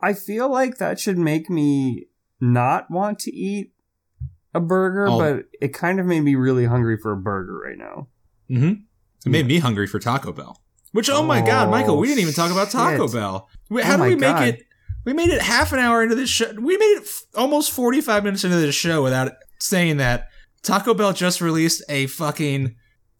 [0.00, 2.06] I feel like that should make me
[2.40, 3.72] not want to eat
[4.54, 5.18] a burger, Oh.
[5.18, 8.08] but it kind of made me really hungry for a burger right now.
[8.50, 8.82] Mm-hmm.
[9.26, 10.62] It made me hungry for Taco Bell.
[10.92, 13.14] Which, oh, my God, Oh, Michael, we didn't even talk about Taco shit.
[13.14, 13.48] Bell.
[13.70, 14.48] Oh How my did we make God.
[14.48, 14.62] it?
[15.04, 16.50] We made it half an hour into this show.
[16.52, 20.28] We made it f- almost 45 minutes into this show without saying that
[20.62, 22.74] Taco Bell just released a fucking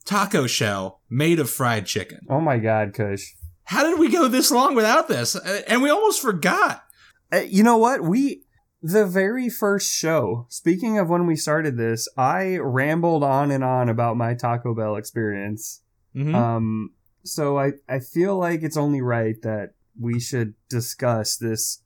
[0.09, 2.21] taco shell made of fried chicken.
[2.31, 3.33] Oh my god, Kush.
[3.65, 5.37] How did we go this long without this?
[5.37, 6.85] And we almost forgot.
[7.31, 8.03] Uh, you know what?
[8.03, 8.43] We
[8.83, 10.47] the very first show.
[10.49, 14.97] Speaking of when we started this, I rambled on and on about my Taco Bell
[14.97, 15.83] experience.
[16.17, 16.35] Mhm.
[16.35, 16.91] Um,
[17.25, 21.83] so I I feel like it's only right that we should discuss this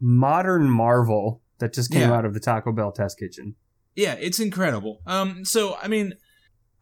[0.00, 2.14] modern marvel that just came Yeah.
[2.16, 3.56] out of the Taco Bell test kitchen.
[3.94, 5.00] Yeah, it's incredible.
[5.06, 6.14] Um, so I mean,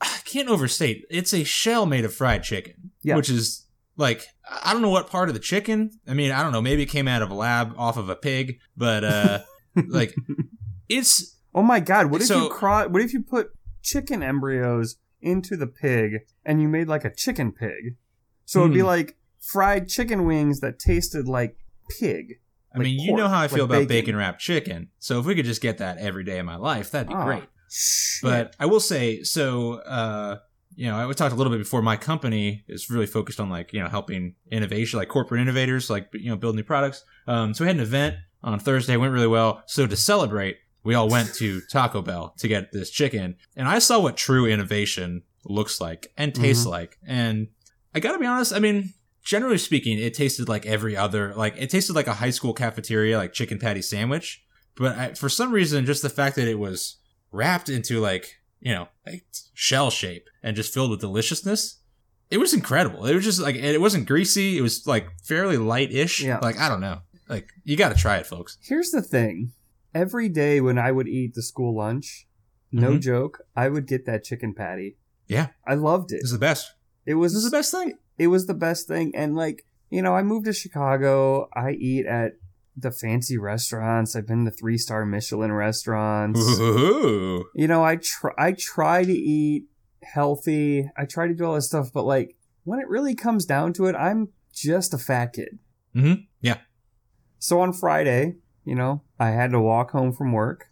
[0.01, 1.05] I can't overstate.
[1.11, 3.17] It's a shell made of fried chicken, Yeah.
[3.17, 4.27] which is like
[4.63, 5.91] I don't know what part of the chicken.
[6.07, 6.61] I mean, I don't know.
[6.63, 9.39] Maybe it came out of a lab off of a pig, but uh,
[9.89, 10.15] like
[10.89, 13.51] it's Oh my god, what if So- you cro- what if you put
[13.83, 17.97] chicken embryos into the pig and you made like a chicken pig?
[18.45, 18.87] So it'd be Hmm.
[18.87, 21.57] like fried chicken wings that tasted like
[22.01, 22.41] pig.
[22.75, 24.17] I Like mean, you know how I feel like about bacon.
[24.17, 24.89] wrapped chicken.
[24.99, 27.25] So if we could just get that every day of my life, that'd be Ah,
[27.25, 27.45] great.
[28.23, 30.39] But I will say, so uh,
[30.77, 31.83] you know, I talked a little bit before.
[31.83, 36.09] My company is really focused on like you know helping innovation, like corporate innovators, like
[36.13, 37.05] you know build new products.
[37.27, 39.63] Um, so we had an event on Thursday, went really well.
[39.67, 43.79] So to celebrate, we all went to Taco Bell to get this chicken, and I
[43.79, 46.99] saw what true innovation looks like and tastes like.
[47.07, 47.49] And
[47.95, 48.95] I gotta be honest, I mean.
[49.25, 53.17] Generally speaking, it tasted like every other, like it tasted like a high school cafeteria,
[53.17, 54.45] like chicken patty sandwich.
[54.77, 56.99] But I, for some reason, just the fact that it was
[57.35, 59.25] wrapped into like you know like
[59.55, 61.81] shell shape and just filled with deliciousness
[62.31, 66.21] it was incredible it was just like it wasn't greasy it was like fairly light-ish
[66.23, 66.39] Yeah.
[66.41, 69.53] like i don't know like you gotta try it folks Here's the thing.
[69.95, 72.27] Every day when I would eat the school lunch,
[72.73, 73.01] no Mhm.
[73.01, 74.97] joke, I would get that chicken patty
[75.29, 75.49] Yeah.
[75.67, 76.17] I loved it.
[76.17, 76.73] This is the best.
[77.07, 77.95] It was This is the best thing.
[78.19, 82.07] it was the best thing and like you know i moved to chicago i eat
[82.07, 82.33] at
[82.77, 87.45] the fancy restaurants i've been to three star michelin restaurants Ooh.
[87.55, 89.67] you know i try i try to eat
[90.03, 93.73] healthy i try to do all this stuff but like when it really comes down
[93.73, 95.59] to it i'm just a fat kid
[95.95, 96.27] Mhm.
[96.41, 96.59] Yeah.
[97.39, 100.67] so on friday you know i had to walk home from work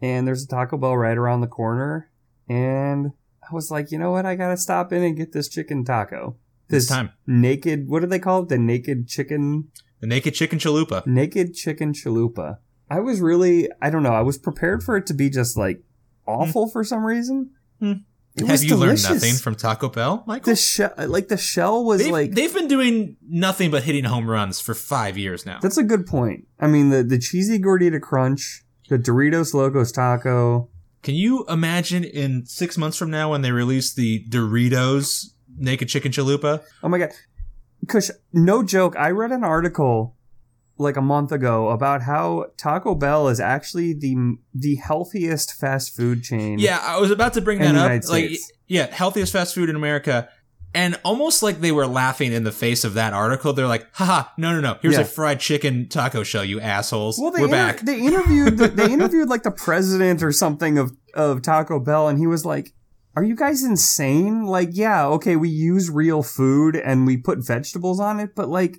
[0.00, 2.10] and there's a taco bell right around the corner
[2.48, 3.12] and
[3.48, 6.36] i was like you know what i gotta stop in and get this chicken taco
[6.68, 7.10] This this time.
[7.26, 9.68] naked what do they call it the naked chicken
[10.02, 11.06] The naked chicken chalupa.
[11.06, 12.58] naked chicken chalupa
[12.90, 15.80] i was really i don't know i was prepared for it to be just like
[16.26, 17.50] awful for some reason
[17.80, 17.92] hmm.
[18.36, 19.04] it Have you delicious.
[19.08, 20.52] learned nothing from Taco Bell, Michael?
[20.52, 24.28] the shell like the shell was They've, like they've been doing nothing but hitting home
[24.28, 25.58] runs for five years now.
[25.62, 30.68] that's a good point i mean the the cheesy gordita crunch the doritos locos taco
[31.02, 35.26] Can you imagine in six months from now when they release the Doritos
[35.56, 36.62] naked chicken chalupa?
[36.82, 37.10] oh my god
[37.88, 40.16] kush no joke i read an article
[40.78, 46.24] like a month ago about how Taco Bell is actually the the healthiest fast food
[46.24, 46.58] chain.
[46.58, 48.08] Yeah, I was about to bring that up.
[48.08, 48.32] Like,
[48.66, 50.28] yeah, healthiest fast food in America.
[50.74, 53.52] And almost like they were laughing in the face of that article.
[53.52, 54.78] They're like, haha, no, no, no.
[54.80, 55.02] Here's Yeah.
[55.02, 57.18] a fried chicken taco shell, you assholes.
[57.20, 57.80] Well, they we're inter- back.
[57.80, 62.18] They interviewed the, they interviewed like the president or something of of Taco Bell, and
[62.18, 62.72] he was like,
[63.16, 64.44] "Are you guys insane?
[64.44, 68.78] Like, yeah, okay, we use real food and we put vegetables on it, but like,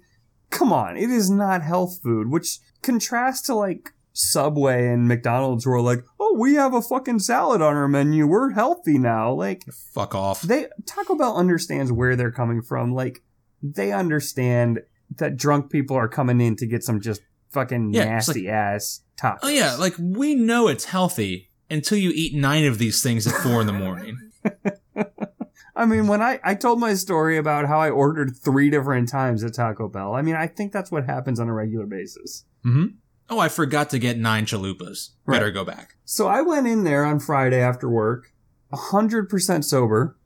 [0.50, 5.72] come on, it is not health food." Which contrasts to like Subway and McDonald's, who
[5.72, 8.28] are like, "Oh, we have a fucking salad on our menu.
[8.28, 9.64] We're healthy now." Like,
[9.94, 10.42] Fuck off.
[10.44, 12.94] they Taco Bell understands where they're coming from.
[12.94, 13.24] Like
[13.62, 14.82] they understand
[15.18, 19.40] that drunk people are coming in to get some just fucking Yeah, nasty ass tacos.
[19.44, 23.34] Oh yeah, like we know it's healthy until you eat nine of these things at
[23.42, 24.18] four in the morning.
[25.76, 29.44] I mean, when I I told my story about how I ordered three different times
[29.44, 30.14] at Taco Bell.
[30.14, 32.46] I mean, I think that's what happens on a regular basis.
[32.64, 32.86] hmm
[33.30, 35.12] Oh, I forgot to get nine chalupas.
[35.26, 35.38] Right.
[35.40, 35.96] Better go back.
[36.06, 38.32] So I went in there on Friday after work,
[38.72, 40.18] hundred percent sober.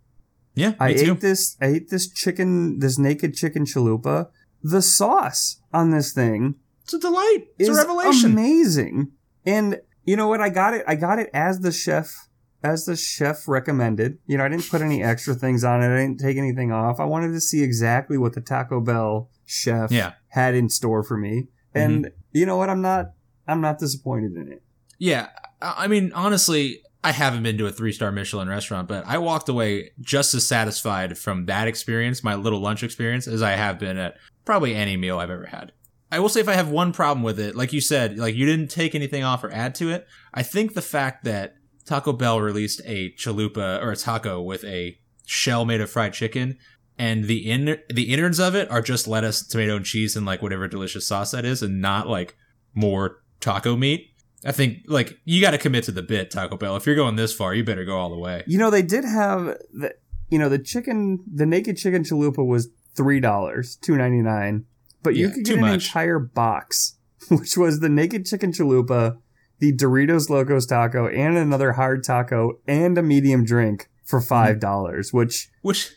[0.55, 1.11] Yeah, me I too.
[1.13, 1.55] ate this.
[1.61, 4.29] I ate this chicken, this naked chicken chalupa.
[4.63, 7.45] The sauce on this thing It's a delight.
[7.59, 8.31] It's a revelation.
[8.31, 9.11] amazing.
[9.45, 10.41] And you know what?
[10.41, 10.83] I got it.
[10.87, 12.27] I got it as the chef,
[12.63, 14.17] as the chef recommended.
[14.25, 15.93] You know, I didn't put any extra things on it.
[15.93, 16.99] I didn't take anything off.
[16.99, 20.07] I wanted to see exactly what the Taco Bell chef Yeah.
[20.09, 20.39] Mm-hmm.
[20.39, 21.49] had in store for me.
[21.75, 22.69] And you know what?
[22.71, 23.11] I'm not.
[23.47, 24.63] I'm not disappointed in it.
[24.97, 25.27] Yeah,
[25.61, 29.19] I I mean, honestly, I haven't been to a three star Michelin restaurant, but I
[29.19, 33.77] walked away just as satisfied from that experience, my little lunch experience, as I have
[33.77, 35.71] been at probably any meal I've ever had.
[36.11, 38.45] I will say if I have one problem with it, like you said, like you
[38.45, 40.07] didn't take anything off or add to it.
[40.33, 41.55] I think the fact that
[41.85, 46.57] Taco Bell released a chalupa or a taco with a shell made of fried chicken
[46.97, 50.41] and the in the innards of it are just lettuce, tomato, and cheese and like
[50.41, 52.35] whatever delicious sauce that is, and not like
[52.73, 54.11] more taco meat.
[54.45, 56.75] I think like you got to commit to the bit, Taco Bell.
[56.75, 58.43] If you're going this far, you better go all the way.
[58.47, 59.95] You know, they did have the.
[60.29, 64.65] You know, the chicken, the naked chicken chalupa was three dollars, two ninety nine.
[65.07, 65.85] But you Yeah, could get an much.
[65.87, 66.97] entire box,
[67.29, 69.17] which was the naked chicken chalupa,
[69.59, 74.27] the Doritos Locos taco, and another hard taco and a medium drink for Mm-hmm.
[74.27, 75.13] five dollars.
[75.13, 75.91] Which Which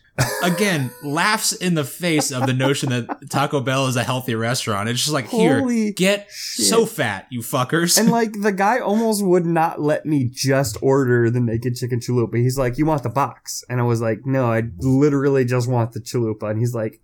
[0.44, 4.88] again laughs in the face of the notion that Taco Bell is a healthy restaurant.
[4.88, 6.66] It's just like Holy here, get shit.
[6.66, 7.98] so fat, you fuckers.
[7.98, 12.36] and like the guy almost would not let me just order the naked chicken chalupa.
[12.36, 15.92] He's like, "You want the box?" And I was like, "No, I literally just want
[15.92, 17.00] the chalupa." And he's like,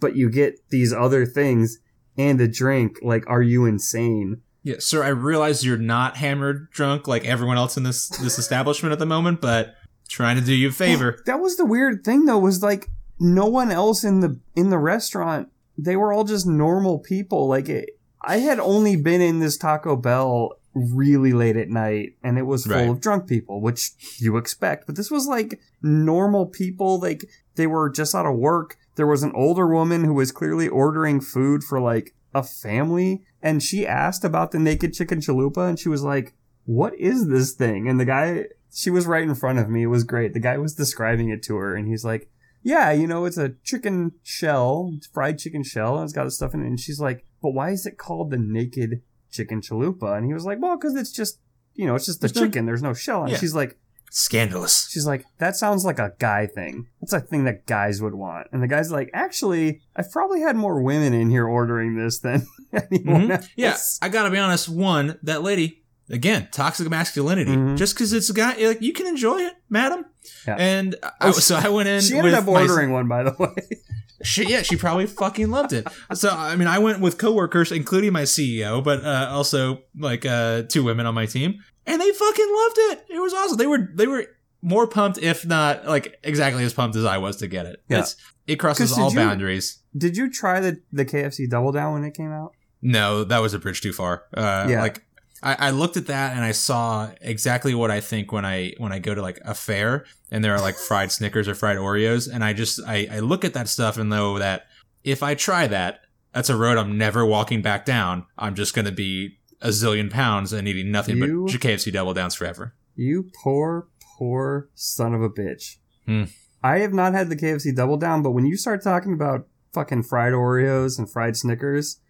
[0.00, 1.78] "But you get these other things
[2.18, 2.98] and a drink.
[3.02, 7.76] Like, are you insane?" yeah, sir, I realize you're not hammered drunk like everyone else
[7.76, 9.74] in this this establishment at the moment, but
[10.08, 11.20] trying to do you a favor.
[11.26, 12.88] That was the weird thing though, was like
[13.20, 15.48] no one else in the in the restaurant.
[15.78, 17.46] They were all just normal people.
[17.48, 17.90] Like it,
[18.20, 22.66] I had only been in this Taco Bell really late at night, and it was
[22.66, 22.88] full Right.
[22.90, 24.86] of drunk people, which you expect.
[24.86, 26.98] But this was like normal people.
[26.98, 27.24] Like
[27.54, 28.76] they were just out of work.
[28.96, 33.62] There was an older woman who was clearly ordering food for like a family, and
[33.62, 36.34] she asked about the naked chicken chalupa, and she was like,
[36.64, 39.84] "What is this thing?" And the guy she was right in front of me.
[39.84, 40.34] It was great.
[40.34, 42.28] The guy was describing it to her, and he's like,
[42.62, 46.62] "Yeah, you know, it's a chicken shell, fried chicken shell, and it's got stuff in
[46.62, 50.34] it." And she's like, "But why is it called the naked chicken chalupa?" And he
[50.34, 51.38] was like, "Well, because it's just,
[51.74, 52.66] you know, it's just the chicken.
[52.66, 53.38] There's no shell." And Yeah.
[53.38, 53.78] she's like,
[54.18, 54.88] Scandalous.
[54.90, 56.86] "She's like, that sounds like a guy thing.
[57.02, 60.56] That's a thing that guys would want." And the guy's like, "Actually, I've probably had
[60.56, 63.30] more women in here ordering this than anyone Mhm.
[63.32, 64.70] else." Yeah, I gotta be honest.
[64.70, 67.54] One, that lady again, toxic masculinity.
[67.54, 67.76] Mhm.
[67.76, 70.06] Just because it's a guy, like you can enjoy it, madam.
[70.48, 70.56] Yeah.
[70.58, 72.00] And I, Oh, so I went in.
[72.00, 73.54] She ended up my- ordering one, by the way.
[74.22, 75.86] she, yeah, she probably fucking loved it.
[76.14, 80.62] So I mean, I went with coworkers, including my CEO, but uh, also like uh,
[80.62, 83.06] two women on my team, and they fucking loved it.
[83.10, 83.56] It was awesome.
[83.58, 84.26] They were they were
[84.62, 87.82] more pumped, if not like exactly as pumped as I was to get it.
[87.88, 88.00] Yeah.
[88.00, 88.16] It's,
[88.46, 89.78] it crosses all you- boundaries.
[89.96, 92.52] Did you try the the KFC Double Down when it came out?
[92.82, 94.24] No, that was a bridge too far.
[94.34, 94.80] Uh, Yeah.
[94.82, 95.02] Like
[95.42, 98.92] I, I looked at that and I saw exactly what I think when I when
[98.92, 102.28] I go to like a fair and there are like fried Snickers or fried Oreos,
[102.32, 104.66] and I just I, I look at that stuff and know that
[105.04, 106.00] if I try that,
[106.32, 108.26] that's a road I'm never walking back down.
[108.36, 112.34] I'm just gonna be a zillion pounds and eating nothing You- but KFC double downs
[112.34, 112.74] forever.
[112.94, 113.88] You poor,
[114.18, 115.76] poor son of a bitch.
[116.06, 116.24] Hmm.
[116.62, 120.02] I have not had the KFC Double Down, but when you start talking about fucking
[120.04, 122.00] fried Oreos and fried Snickers,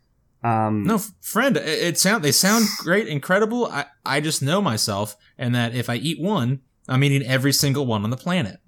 [0.45, 3.67] um, No, friend, it, it sound they sound great, incredible.
[3.67, 7.85] I I just know myself, and that if I eat one, I'm eating every single
[7.87, 8.59] one on the planet.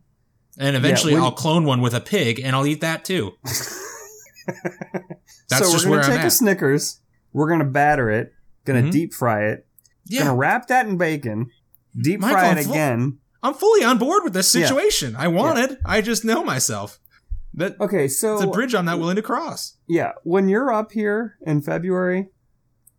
[0.59, 3.33] And eventually, when- I'll clone one with a pig, and I'll eat that too.
[5.49, 6.31] That's so just we're gonna I'm take a.
[6.31, 7.01] Snickers,
[7.33, 8.33] we're gonna batter it,
[8.69, 8.93] gonna Mhm.
[8.93, 9.67] deep fry it,
[10.07, 11.51] Yeah, gonna wrap that in bacon,
[12.01, 13.19] deep Michael, fry I'm it again.
[13.43, 14.67] I'm fully on board with this Yeah.
[14.67, 15.17] situation.
[15.17, 15.79] I want it.
[15.85, 17.01] I just know myself.
[17.55, 19.77] That Okay, so it's a bridge I'm not willing to cross.
[19.89, 22.29] yeah, when you're up here in February,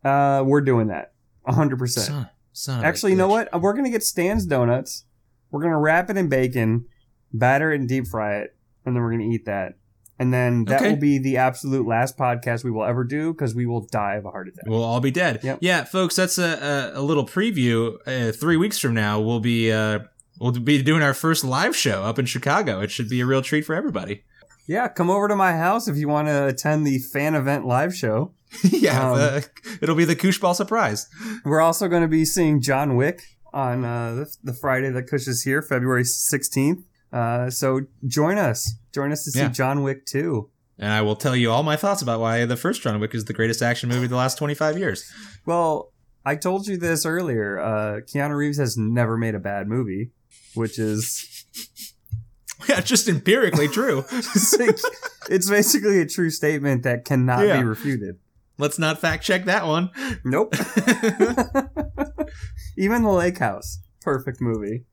[0.04, 1.14] uh, we're doing that,
[1.48, 2.08] hundred percent.
[2.08, 3.48] Son, son Actually, you know what?
[3.62, 5.06] We're gonna get Stan's donuts.
[5.52, 6.86] We're gonna wrap it in bacon,
[7.34, 8.56] batter it and deep fry it,
[8.86, 9.76] and then we're gonna eat that.
[10.20, 10.90] And then that Okay.
[10.92, 14.26] will be the absolute last podcast we will ever do because we will die of
[14.26, 14.66] a heart attack.
[14.68, 15.40] We'll all be dead.
[15.44, 15.60] Yep.
[15.62, 17.96] Yeah, folks, that's a, a, a little preview.
[18.06, 20.00] Uh, three weeks from now, we'll be uh,
[20.42, 22.82] we'll be doing our first live show up in Chicago.
[22.82, 24.24] It should be a real treat for everybody.
[24.68, 27.96] Yeah, come over to my house if you want to attend the fan event live
[27.96, 28.34] show.
[28.64, 29.50] yeah, Um, the-
[29.82, 31.08] it'll be the Koosh Ball surprise.
[31.46, 33.22] We're also going to be seeing John Wick
[33.54, 36.84] on uh, the, the Friday that Kush is here, February 16th.
[37.12, 38.76] Uh, so join us.
[38.94, 39.50] Join us to see Yeah.
[39.50, 40.50] John Wick 2.
[40.78, 43.26] And I will tell you all my thoughts about why the first John Wick is
[43.26, 45.12] the greatest action movie of the last 25 years.
[45.46, 45.92] Well,
[46.26, 47.60] I told you this earlier.
[47.60, 50.12] Uh, Keanu Reeves has never made a bad movie,
[50.54, 51.46] which is
[52.70, 54.06] Yeah, just empirically true.
[54.12, 57.58] it's, basically a true statement that cannot Yeah.
[57.60, 58.20] be refuted.
[58.58, 59.90] Let's not fact check that one.
[60.26, 60.54] Nope.
[62.78, 64.86] Even The Lake House, perfect movie.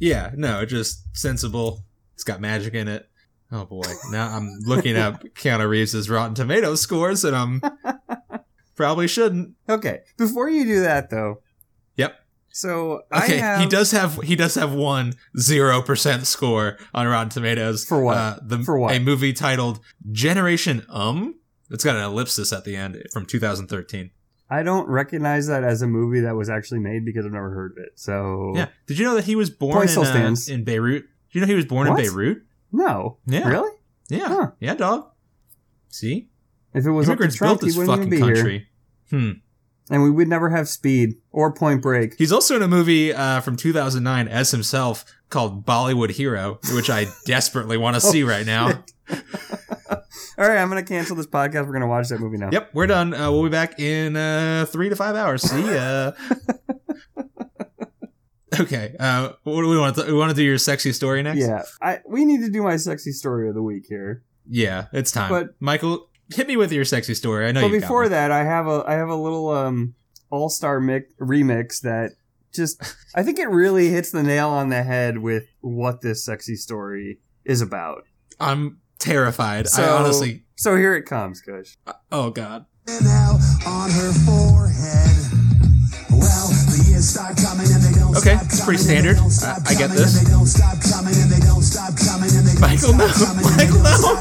[0.00, 1.84] Yeah, no, just sensible.
[2.14, 3.08] It's got magic in it.
[3.52, 3.82] Oh boy.
[4.10, 7.62] Now I'm looking up Keanu Reeves' Rotten Tomatoes scores and I'm
[8.76, 9.54] probably shouldn't.
[9.68, 11.42] Okay, before you do that though.
[11.96, 12.14] Yep.
[12.52, 17.06] So I Okay, have he does have he does have one zero percent score on
[17.06, 18.16] Rotten Tomatoes For what?
[18.16, 18.94] Uh, the, For what?
[18.94, 19.80] A movie titled
[20.10, 21.36] Generation Um.
[21.72, 24.10] It's got an ellipsis at the end from 2013.
[24.50, 27.72] I don't recognize that as a movie that was actually made because I've never heard
[27.72, 27.92] of it.
[27.94, 28.66] So Yeah.
[28.86, 31.02] Did you know that he was born Point in, still uh, in Beirut?
[31.02, 32.00] Did you know he was born What?
[32.00, 32.42] in Beirut?
[32.72, 33.48] no, Yeah.
[33.48, 33.70] really.
[34.08, 34.26] Yeah.
[34.28, 34.50] Huh.
[34.58, 35.06] Yeah, dog.
[35.88, 36.28] See,
[36.74, 38.66] If it was immigrants Trump, built this he wouldn't even fucking be here, country.
[39.10, 39.30] Hmm.
[39.90, 42.14] and we would never have Speed or Point Break.
[42.18, 47.06] He's also in a movie uh, from 2009 as himself called Bollywood Hero, which I
[47.26, 48.82] desperately want to see right now.
[49.90, 51.66] All right, I'm gonna cancel this podcast.
[51.66, 52.50] We're gonna watch that movie now.
[52.52, 53.12] Yep, we're done.
[53.14, 55.42] Uh, we'll be back in uh, three to five hours.
[55.42, 56.12] See ya.
[58.60, 58.94] okay.
[58.98, 59.96] Uh, what do we want?
[59.96, 61.40] To, we want to do your sexy story next.
[61.40, 64.22] Yeah, I we need to do my sexy story of the week here.
[64.48, 65.30] Yeah, it's time.
[65.30, 67.46] But- Michael, hit me with your sexy story.
[67.46, 69.94] I know But before that, I have a I have a little um
[70.30, 72.12] all star mix remix that
[72.52, 72.82] just
[73.14, 77.18] I think it really hits the nail on the head with what this sexy story
[77.44, 78.04] is about.
[78.38, 79.66] I'm terrified.
[79.76, 80.44] I honestly.
[80.56, 81.76] So here it comes, Kush.
[81.86, 82.66] Uh, oh God.
[82.86, 85.16] now on her forehead.
[86.10, 89.24] Well, the years start coming and they don't Okay, stop it's pretty coming and they
[89.24, 89.66] standard.
[89.66, 90.18] I- I get this.
[90.18, 93.08] and They don't stop coming and they don't stop coming and they don't Michael, no.
[93.08, 94.20] coming Michael, no.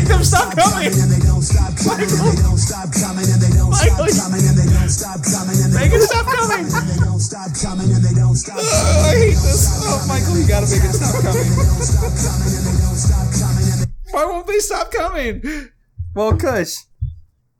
[0.00, 3.26] Stop coming and they don't stop coming and Make them stop coming.
[3.28, 5.28] and they don't stop coming and they don't stop coming and they don't stop Michael.
[5.28, 6.64] coming and they don't stop coming they Make it stop coming.
[6.64, 9.68] and they don't stop coming and they don't stop Oh, I hate this.
[9.84, 11.44] Oh, Michael, you gotta make it stop coming.
[11.82, 15.42] stop coming and they don't stop coming and they Why won't they stop coming?
[16.14, 16.74] Well, Kush,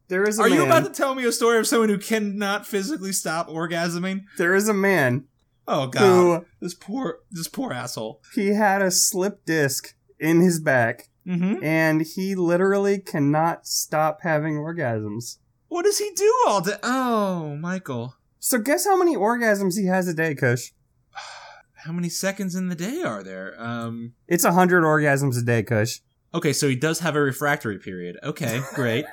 [0.08, 0.58] there is a Are man.
[0.58, 4.24] you about to tell me a story of someone who cannot physically stop orgasming?
[4.38, 5.24] there is a man
[5.66, 8.20] Oh God, who this poor, this poor asshole.
[8.34, 11.62] he had a slip disc in his back, Mm-hmm.
[11.62, 15.38] and he literally cannot stop having orgasms.
[15.68, 16.76] What does he do all day?
[16.82, 20.70] Oh, Michael, So guess how many orgasms he has a day, Kush?
[21.84, 23.54] how many seconds in the day are there?
[23.62, 24.14] Um.
[24.26, 26.00] It's a hundred orgasms a day, Kush.
[26.34, 28.18] Okay, so he does have a refractory period.
[28.24, 29.04] Okay, great.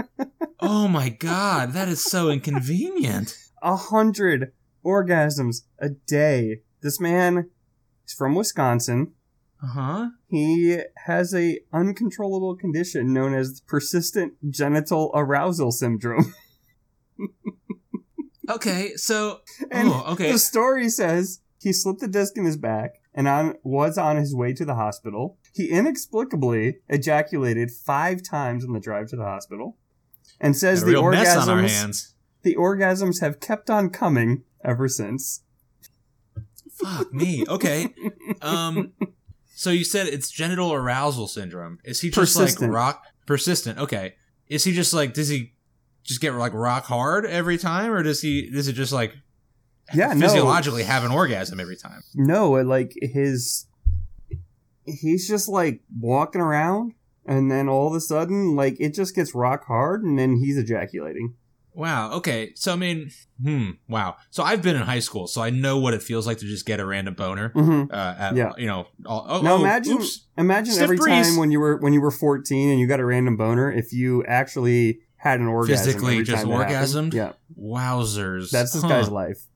[0.60, 3.36] oh my God, that is so inconvenient.
[3.62, 4.52] a hundred
[4.84, 6.60] orgasms a day.
[6.82, 7.48] This man
[8.06, 9.12] is from Wisconsin.
[9.64, 10.08] Uh huh.
[10.28, 16.34] He has a uncontrollable condition known as persistent genital arousal syndrome.
[18.46, 19.40] Okay, so
[19.70, 20.30] And oh, okay.
[20.30, 24.34] the story says he slipped a disc in his back and on was on his
[24.34, 25.38] way to the hospital.
[25.54, 29.78] He inexplicably ejaculated five times on the drive to the hospital,
[30.40, 34.86] and says the real mess on our orgasms the orgasms have kept on coming ever
[34.86, 35.42] since.
[36.70, 37.44] Fuck me.
[37.48, 37.92] Okay.
[38.42, 38.92] Um.
[39.64, 41.78] So you said it's genital arousal syndrome.
[41.84, 42.70] Is he just Persistent.
[42.70, 43.78] like rock persistent?
[43.78, 44.14] Okay.
[44.46, 45.54] Is he just like does he
[46.02, 49.14] just get like rock hard every time, or does he does it just like
[49.94, 50.20] Yeah, no.
[50.26, 52.02] physiologically have an orgasm every time?
[52.14, 53.66] No, like his
[54.84, 56.92] he's just like walking around
[57.24, 60.58] and then all of a sudden like it just gets rock hard and then he's
[60.58, 61.36] ejaculating.
[61.74, 62.12] Wow.
[62.14, 62.52] Okay.
[62.54, 63.10] So I mean,
[63.42, 63.70] hmm.
[63.88, 64.16] Wow.
[64.30, 66.66] So I've been in high school, so I know what it feels like to just
[66.66, 67.50] get a random boner.
[67.50, 67.90] Mhm.
[67.92, 68.52] Uh, at, Yeah.
[68.56, 68.86] You know.
[69.06, 70.26] All, oh, Now oh, imagine oops.
[70.38, 71.26] imagine Stiff every breeze.
[71.28, 73.92] time when you were when you were 14 and you got a random boner if
[73.92, 77.12] you actually had an orgasm Physically just orgasmed?
[77.12, 77.32] Yeah.
[77.60, 78.50] Wowzers.
[78.50, 78.88] That's this Huh.
[78.88, 79.46] guy's life.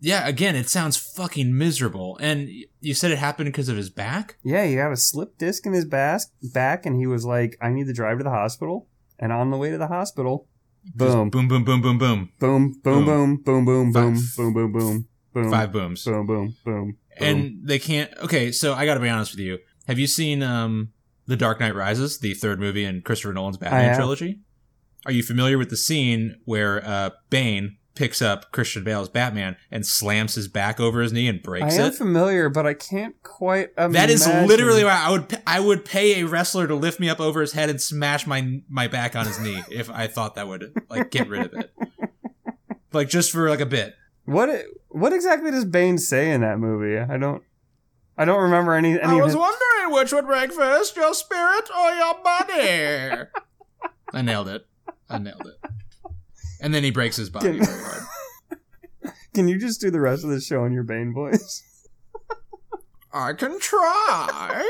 [0.00, 0.26] Yeah.
[0.26, 2.18] Again, it sounds fucking miserable.
[2.20, 2.48] And
[2.80, 4.36] you said it happened because of his back.
[4.42, 7.70] Yeah, he had a slip disc in his back back and he was like I
[7.70, 10.48] need to drive to the hospital and on the way to the hospital
[10.84, 11.48] boom Boom.
[11.48, 11.64] Boom.
[11.64, 11.64] Boom.
[11.82, 11.98] Boom.
[11.98, 12.30] Boom.
[12.38, 13.04] boom boom
[13.44, 16.04] boom boom boom boom boom boom boom boom Five booms.
[16.04, 18.12] boom boom boom And they can't.
[18.18, 18.52] Okay.
[18.52, 19.58] So I got to be honest with you.
[19.86, 20.92] Have you seen um
[21.26, 24.40] the Dark Knight Rises, the third movie in Christopher Nolan's Batman trilogy?
[25.06, 29.86] Are you familiar with the scene where uh, Bane picks up Christian Bale's Batman and
[29.86, 31.94] slams his back over his knee and breaks I breaks am it?
[31.94, 33.92] familiar, but I can't quite imagine.
[33.92, 37.20] That is literally why I would I would pay a wrestler to lift me up
[37.20, 40.48] over his head and smash my my back on his knee if I thought that
[40.48, 41.72] would like get rid of it.
[42.94, 43.94] Like just for like a bit.
[44.26, 44.50] What
[44.90, 46.98] what exactly does Bane say in that movie?
[46.98, 47.42] I don't
[48.18, 51.90] I don't remember any any of his wondering which would break first, your spirit or
[51.92, 53.28] your body.
[54.12, 54.66] I nailed it.
[55.08, 55.70] I nailed it.
[56.62, 57.66] And then he breaks his body Can-
[59.34, 61.88] Can you just do the rest of the show in your Bane voice?
[63.12, 64.66] I can try.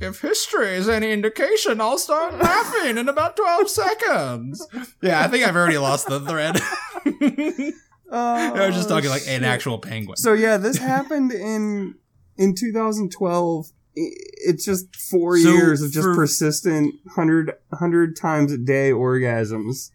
[0.00, 4.66] if history is any indication, I'll start laughing in about 12 seconds.
[5.02, 6.60] Yeah, I think I've already lost the thread.
[8.10, 10.16] I was just oh, talking like an actual penguin.
[10.16, 11.96] So yeah, this happened in
[12.36, 13.66] in 2012.
[13.96, 19.90] It's just four So years of just for- persistent 100, 100 times a day orgasms.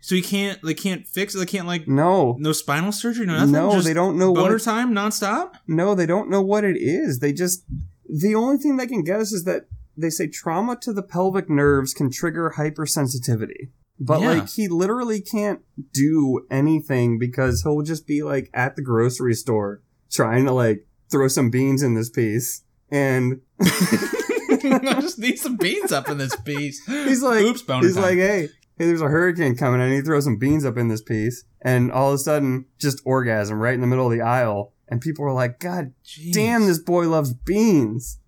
[0.00, 1.38] So you can't, they can't fix it.
[1.38, 3.52] They can't like, No, no spinal surgery, no nothing.
[3.52, 4.62] no, Just they don't know boner what.
[4.62, 5.54] time nonstop.
[5.68, 7.20] No, they don't know what it is.
[7.20, 7.64] They just
[8.08, 9.66] the only thing they can guess is that
[9.96, 13.70] they say trauma to the pelvic nerves can trigger hypersensitivity.
[14.00, 14.28] But Yeah.
[14.30, 15.60] like he literally can't
[15.92, 21.28] do anything because he'll just be like at the grocery store trying to like throw
[21.28, 22.62] some beans in this piece
[22.92, 26.84] and I just need some beans up in this piece.
[26.86, 28.02] he's like Oops, he's time.
[28.02, 30.88] like hey hey there's a hurricane coming I need to throw some beans up in
[30.88, 34.20] this piece and all of a sudden just orgasm right in the middle of the
[34.22, 36.32] aisle and people are like god Jeez.
[36.32, 38.18] damn this boy loves beans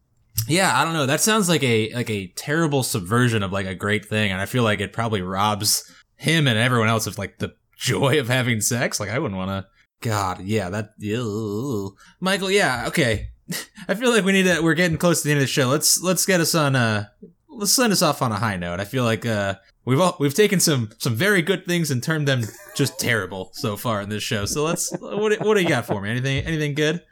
[0.48, 1.06] Yeah, I don't know.
[1.06, 4.46] That sounds like a like a terrible subversion of like a great thing, and I
[4.46, 8.60] feel like it probably robs him and everyone else of like the joy of having
[8.60, 8.98] sex.
[8.98, 9.66] Like I wouldn't want to.
[10.00, 10.90] God, yeah, that.
[10.98, 11.94] Ew.
[12.20, 13.30] Michael, yeah, okay.
[13.88, 14.60] I feel like we need to.
[14.62, 15.68] We're getting close to the end of the show.
[15.68, 16.74] Let's let's get us on.
[16.76, 17.06] Uh,
[17.48, 18.80] let's send us off on a high note.
[18.80, 22.26] I feel like uh, we've all we've taken some some very good things and turned
[22.26, 22.42] them
[22.74, 24.46] just terrible so far in this show.
[24.46, 24.90] So let's.
[24.98, 26.10] What do- what do you got for me?
[26.10, 27.02] Anything anything good?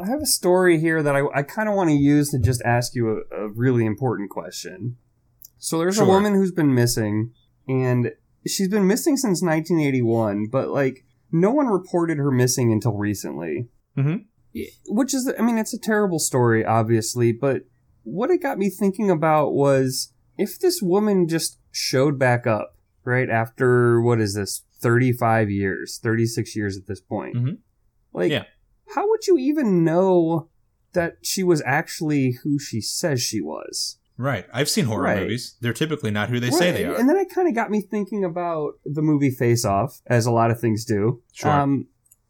[0.00, 2.62] I have a story here that I, I kind of want to use to just
[2.64, 4.96] ask you a, a really important question.
[5.58, 6.04] So there's Sure.
[6.04, 7.32] a woman who's been missing,
[7.66, 8.12] and
[8.46, 13.68] she's been missing since 1981, but like no one reported her missing until recently.
[13.96, 14.24] Mhm.
[14.88, 17.62] Which is, I mean, it's a terrible story, obviously, but
[18.04, 23.28] what it got me thinking about was if this woman just showed back up, right,
[23.28, 27.34] after what is this, 35 years, 36 years at this point.
[27.36, 27.58] Mhm.
[28.12, 28.44] Like, Yeah.
[28.94, 30.48] how would you even know
[30.92, 33.98] that she was actually who she says she was?
[34.16, 34.46] Right.
[34.52, 35.22] I've seen horror Right.
[35.22, 35.56] movies.
[35.60, 36.94] They're typically not who they say they are.
[36.96, 40.32] And then it kind of got me thinking about the movie Face Off, as a
[40.32, 41.22] lot of things do.
[41.32, 41.50] Sure.
[41.50, 41.86] Um,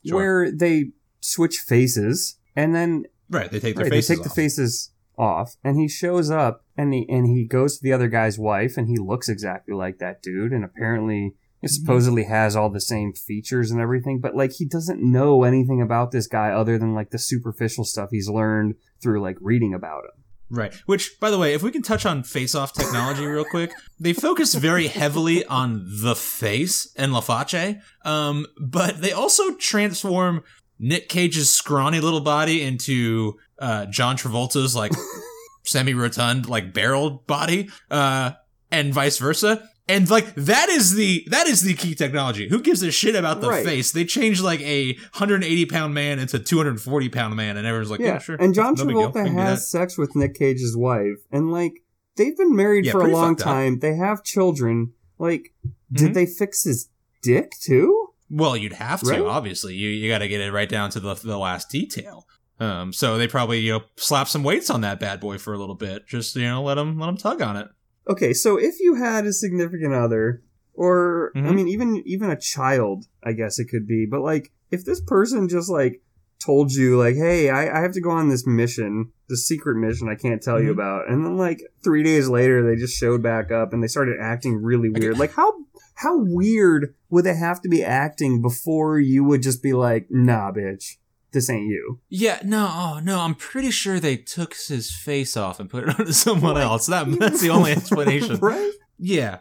[0.06, 0.16] Sure.
[0.16, 3.50] Where they switch faces, and then Right.
[3.50, 4.24] They take their right, they take off.
[4.24, 8.08] the faces off, and he shows up, and he and he goes to the other
[8.08, 11.34] guy's wife, and he looks exactly like that dude, and apparently.
[11.60, 11.74] He Mm-hmm.
[11.84, 16.12] supposedly has all the same features and everything, but like he doesn't know anything about
[16.12, 20.22] this guy other than like the superficial stuff he's learned through like reading about him.
[20.50, 20.72] Right.
[20.86, 24.54] Which, by the way, if we can touch on face-off technology real quick, they focus
[24.54, 30.44] very heavily on the face and La Face, um, but they also transform
[30.78, 34.92] Nick Cage's scrawny little body into uh, John Travolta's like
[35.64, 38.32] semi-rotund, like barreled body, uh,
[38.70, 39.68] and vice versa.
[39.90, 42.46] And like that is the that is the key technology.
[42.48, 43.64] Who gives a shit about the Right.
[43.64, 43.90] face?
[43.90, 48.18] They changed like a 180 pound man into 240 pound man, and everyone's like, yeah,
[48.18, 48.36] sure.
[48.36, 49.10] and John no big deal.
[49.10, 49.64] Travolta can do has that.
[49.66, 51.82] sex with Nick Cage's wife, and like
[52.16, 53.54] they've been married Yeah, for a pretty long fucked up.
[53.54, 53.78] time.
[53.78, 54.92] They have children.
[55.18, 55.54] Like,
[55.90, 56.90] did they fix his
[57.22, 58.07] dick too?
[58.30, 59.20] Well, you'd have to, Right?
[59.20, 59.74] obviously.
[59.74, 62.26] You you got to get it right down to the the last detail.
[62.60, 65.58] Um, so they probably you know slap some weights on that bad boy for a
[65.58, 66.06] little bit.
[66.06, 67.68] Just you know let them let him tug on it.
[68.08, 70.42] Okay, so if you had a significant other,
[70.74, 71.54] or I Mhm.
[71.54, 75.48] mean, even even a child, I guess it could be, but like if this person
[75.48, 76.02] just like
[76.44, 80.08] told you like, hey, I, I have to go on this mission, this secret mission
[80.08, 80.74] I can't tell you Mhm.
[80.74, 84.16] about, and then like three days later they just showed back up and they started
[84.20, 85.18] acting really weird.
[85.18, 85.52] Like how
[85.98, 90.50] how weird would they have to be acting before you would just be like, nah,
[90.52, 90.96] bitch,
[91.32, 92.00] this ain't you.
[92.08, 95.90] Yeah, no, oh no, I'm pretty sure they took his face off and put it
[95.98, 96.86] onto someone Like, else.
[96.86, 98.36] That that's the only explanation.
[98.40, 98.72] right?
[98.98, 99.38] Yeah,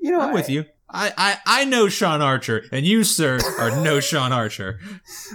[0.00, 0.64] You know, I'm with you.
[0.90, 4.80] I, I I know Sean Archer, and you, sir, are no Sean Archer.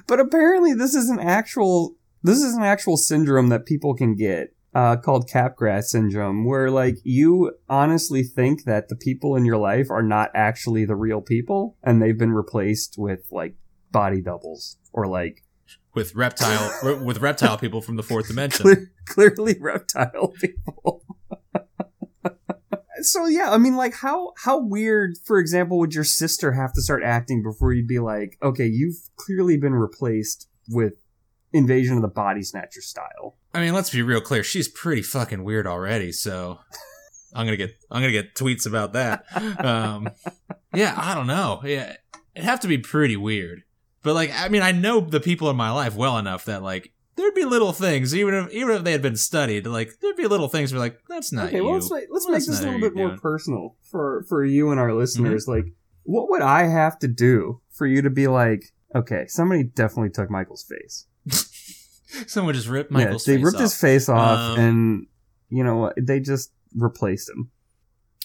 [0.08, 4.56] But apparently, this is an actual this is an actual syndrome that people can get
[4.74, 9.90] uh, called Capgras syndrome, where like you honestly think that the people in your life
[9.92, 13.56] are not actually the real people, and they've been replaced with like
[13.92, 15.44] body doubles or like
[15.94, 18.64] With reptile with reptile people from the fourth dimension.
[18.64, 21.04] clear, clearly reptile people.
[23.02, 26.82] so yeah, I mean, like how how weird, for example, would your sister have to
[26.82, 30.94] start acting before you'd be like, okay, you've clearly been replaced with
[31.52, 33.38] Invasion of the Body Snatcher style.
[33.54, 34.44] I mean, let's be real clear.
[34.44, 36.60] She's pretty fucking weird already, so
[37.36, 39.26] I'm gonna get I'm gonna get tweets about that.
[39.64, 40.10] Um,
[40.74, 41.62] yeah, I don't know.
[41.64, 41.96] Yeah,
[42.36, 43.64] it'd have to be pretty weird.
[44.02, 46.92] But like, I mean, I know the people in my life well enough that like
[47.16, 50.28] there'd be little things, even if even if they had been studied, like there'd be
[50.28, 51.64] little things where like that's not okay, you.
[51.64, 53.20] well let's make, let's make this a little bit more doing.
[53.20, 54.98] personal for for you and our Mm-hmm.
[54.98, 55.48] listeners.
[55.48, 55.66] Like,
[56.04, 58.64] what would I have to do for you to be like,
[58.96, 61.06] okay, somebody definitely took Michael's face.
[62.28, 63.62] Someone just ripped Michael's yeah, they face ripped off.
[63.62, 65.08] his face off, Um, and
[65.50, 65.94] you know what?
[66.02, 67.52] They just replaced him.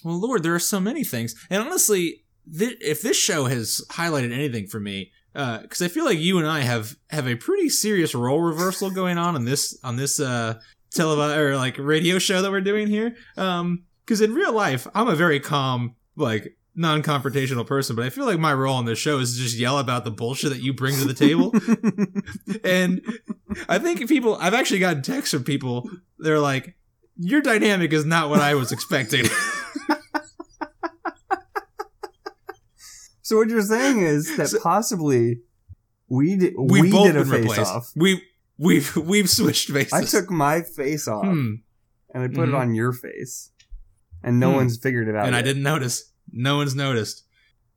[0.04, 2.22] Well, Lord, there are so many things, and honestly,
[2.52, 6.46] thi- if this show has highlighted anything for me, because I feel like you and
[6.46, 10.54] I have have a pretty serious role reversal going on in this on this uh
[10.94, 13.14] televi- or like radio show that we're doing here.
[13.36, 18.24] Um, because in real life, I'm a very calm, like non-confrontational person, but I feel
[18.24, 20.72] like my role on this show is to just yell about the bullshit that you
[20.72, 21.52] bring to the table.
[22.64, 23.02] and
[23.68, 25.90] I think people, I've actually gotten texts from people.
[26.18, 26.76] They're like,
[27.16, 29.26] "Your dynamic is not what I was expecting."
[33.22, 35.40] So what you're saying is that So- possibly
[36.08, 37.60] we did we both did a face replaced.
[37.70, 37.92] off.
[37.94, 38.22] We
[38.56, 39.92] we've we've switched faces.
[39.92, 41.56] I took my face off hmm,
[42.14, 42.48] and I put Mhm.
[42.48, 43.50] it on your face,
[44.24, 44.56] and no Hmm.
[44.56, 45.26] one's figured it out.
[45.26, 46.10] and I didn't notice.
[46.32, 47.24] No one's noticed.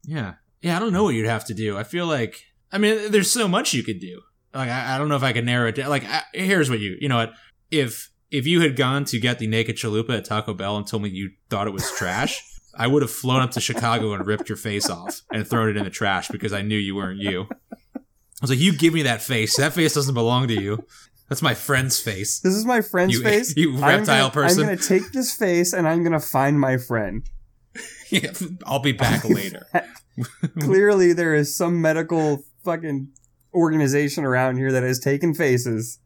[0.03, 0.75] Yeah, yeah.
[0.77, 1.77] I don't know what you'd have to do.
[1.77, 4.21] I feel like I mean, there's so much you could do.
[4.53, 5.89] Like I, I don't know if I could narrow it down.
[5.89, 7.33] Like I, here's what you you know what
[7.69, 11.03] if if you had gone to get the naked chalupa at Taco Bell and told
[11.03, 12.41] me you thought it was trash.
[12.73, 15.75] I would have flown up to Chicago and ripped your face off and thrown it
[15.77, 17.47] in the trash because I knew you weren't you.
[17.95, 17.99] I
[18.41, 19.57] was like, "You give me that face.
[19.57, 20.85] That face doesn't belong to you.
[21.29, 23.53] That's my friend's face." This is my friend's You- face.
[23.57, 24.61] you I'm reptile gonna- person.
[24.63, 27.27] I'm gonna take this face and I'm gonna find my friend.
[28.09, 28.33] Yeah,
[28.65, 29.65] I'll be back later.
[30.59, 33.07] Clearly, there is some medical fucking
[33.53, 35.99] organization around here that has taken faces.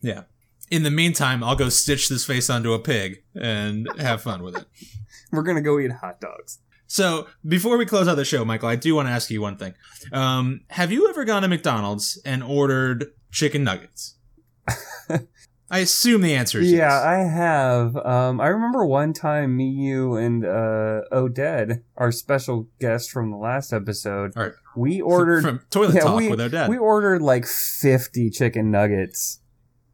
[0.00, 0.22] Yeah.
[0.70, 4.56] In the meantime, I'll go stitch this face onto a pig and have fun with
[4.56, 4.64] it.
[5.32, 6.60] We're gonna go eat hot dogs.
[6.86, 9.56] So, before we close out the show, Michael, I do want to ask you one
[9.56, 9.74] thing.
[10.12, 14.16] Um, have you ever gone to McDonald's and ordered chicken nuggets?
[15.74, 17.02] I assume the answer is Yeah, yes.
[17.04, 17.96] I have.
[17.96, 23.36] Um, I remember one time me, you, and uh, Oded, our special guest from the
[23.36, 24.52] last episode, All right.
[24.76, 26.70] we ordered from Toilet yeah, Talk we- with Odette.
[26.70, 29.40] we ordered like fifty chicken nuggets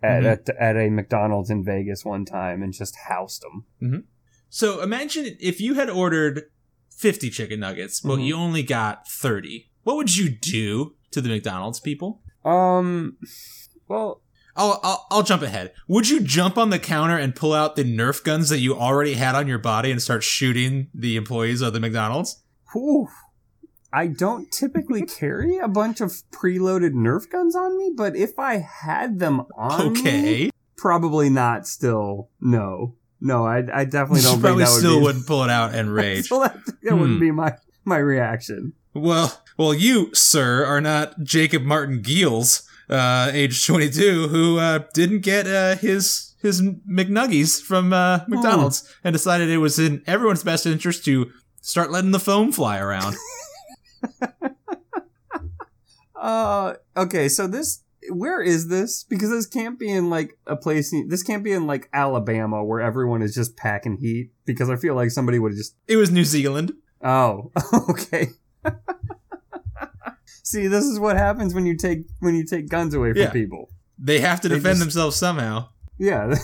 [0.02, 0.26] at, Mhm.
[0.32, 4.04] at at a McDonald's in Vegas one time and just housed them.
[4.50, 6.42] so, imagine if you had ordered
[6.90, 8.26] 50 chicken nuggets, but Mhm.
[8.26, 9.70] you only got 30.
[9.84, 12.20] What would you do to the McDonald's people?
[12.44, 13.16] Um,
[13.88, 14.20] well,
[14.56, 15.72] I'll, I'll I'll jump ahead.
[15.88, 19.14] Would you jump on the counter and pull out the Nerf guns that you already
[19.14, 22.42] had on your body and start shooting the employees of the McDonald's?
[22.72, 23.08] whew,
[23.92, 28.58] I don't typically carry a bunch of preloaded Nerf guns on me, but if I
[28.58, 30.50] had them on me, Okay.
[30.76, 31.66] probably not.
[31.66, 33.44] Still, no, no.
[33.46, 35.02] I, I definitely don't think probably that would still be.
[35.04, 36.28] wouldn't pull it out and rage.
[36.28, 37.00] That, that Hmm.
[37.00, 38.74] wouldn't be my my reaction.
[38.94, 45.20] Well, well, you, sir, are not Jacob Martin Giels, uh, age 22, who uh, didn't
[45.20, 50.64] get uh, his his McNuggies from uh, McDonald's and decided it was in everyone's best
[50.64, 51.30] interest to
[51.60, 53.16] start letting the foam fly around.
[56.20, 57.28] Uh, okay.
[57.28, 59.04] So this, where is this?
[59.04, 60.94] Because this can't be in like a place.
[61.08, 64.30] This can't be in like Alabama where everyone is just packing heat.
[64.44, 65.74] Because I feel like somebody would have just.
[65.88, 66.74] it was New Zealand.
[67.02, 67.50] Oh,
[67.88, 68.28] okay.
[70.50, 73.30] See, this is what happens when you take when you take guns away from Yeah.
[73.30, 73.70] people.
[73.98, 75.68] They have to They defend just- themselves somehow.
[75.98, 76.34] Yeah.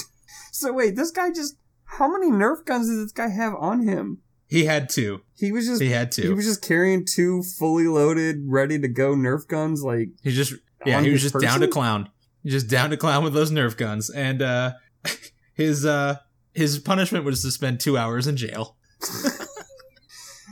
[0.52, 4.18] so wait, this guy just how many Nerf guns did this guy have on him?
[4.46, 5.20] He had two.
[5.34, 6.22] He was just He had two.
[6.22, 9.82] he was just carrying two fully loaded, ready to go Nerf guns.
[9.82, 10.54] Like He just
[10.84, 11.72] yeah, on he was his just down to person?
[11.72, 12.08] clown.
[12.44, 14.10] Just down to clown with those Nerf guns.
[14.10, 14.72] And uh
[15.54, 16.16] his uh
[16.52, 18.76] his punishment was to spend two hours in jail.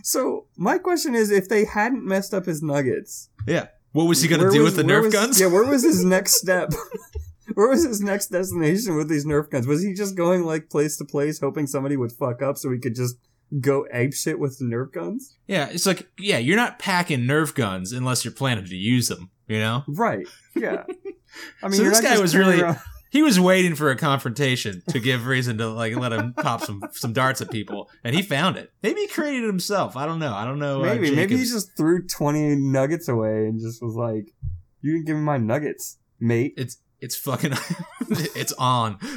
[0.03, 0.47] so.
[0.57, 3.69] My question is, if they hadn't messed up his nuggets, Yeah.
[3.93, 5.41] What was he gonna do was- with the Nerf was- guns?
[5.41, 6.73] Yeah, where was his next step?
[7.55, 9.67] where was his next destination with these Nerf guns?
[9.67, 12.79] Was he just going like place to place, hoping somebody would fuck up so he
[12.79, 13.17] could just
[13.61, 15.37] go ape shit with the Nerf guns?
[15.49, 19.31] Yeah, it's like yeah, you're not packing Nerf guns unless you're planning to use them.
[19.49, 20.27] You know, Right.
[20.55, 20.85] Yeah.
[21.63, 22.79] I mean, So this guy was really- around-
[23.11, 26.83] he was waiting for a confrontation to give reason to like let him pop some
[26.93, 28.73] some darts at people, and he found it.
[28.83, 29.97] Maybe he created it himself.
[29.97, 30.33] I don't know.
[30.33, 30.81] I don't know.
[30.83, 34.33] uh, maybe maybe he just threw twenty nuggets away and just was like,
[34.81, 36.55] "You didn't give me my nuggets, mate.
[36.57, 37.53] it's it's fucking
[38.09, 38.99] it's on.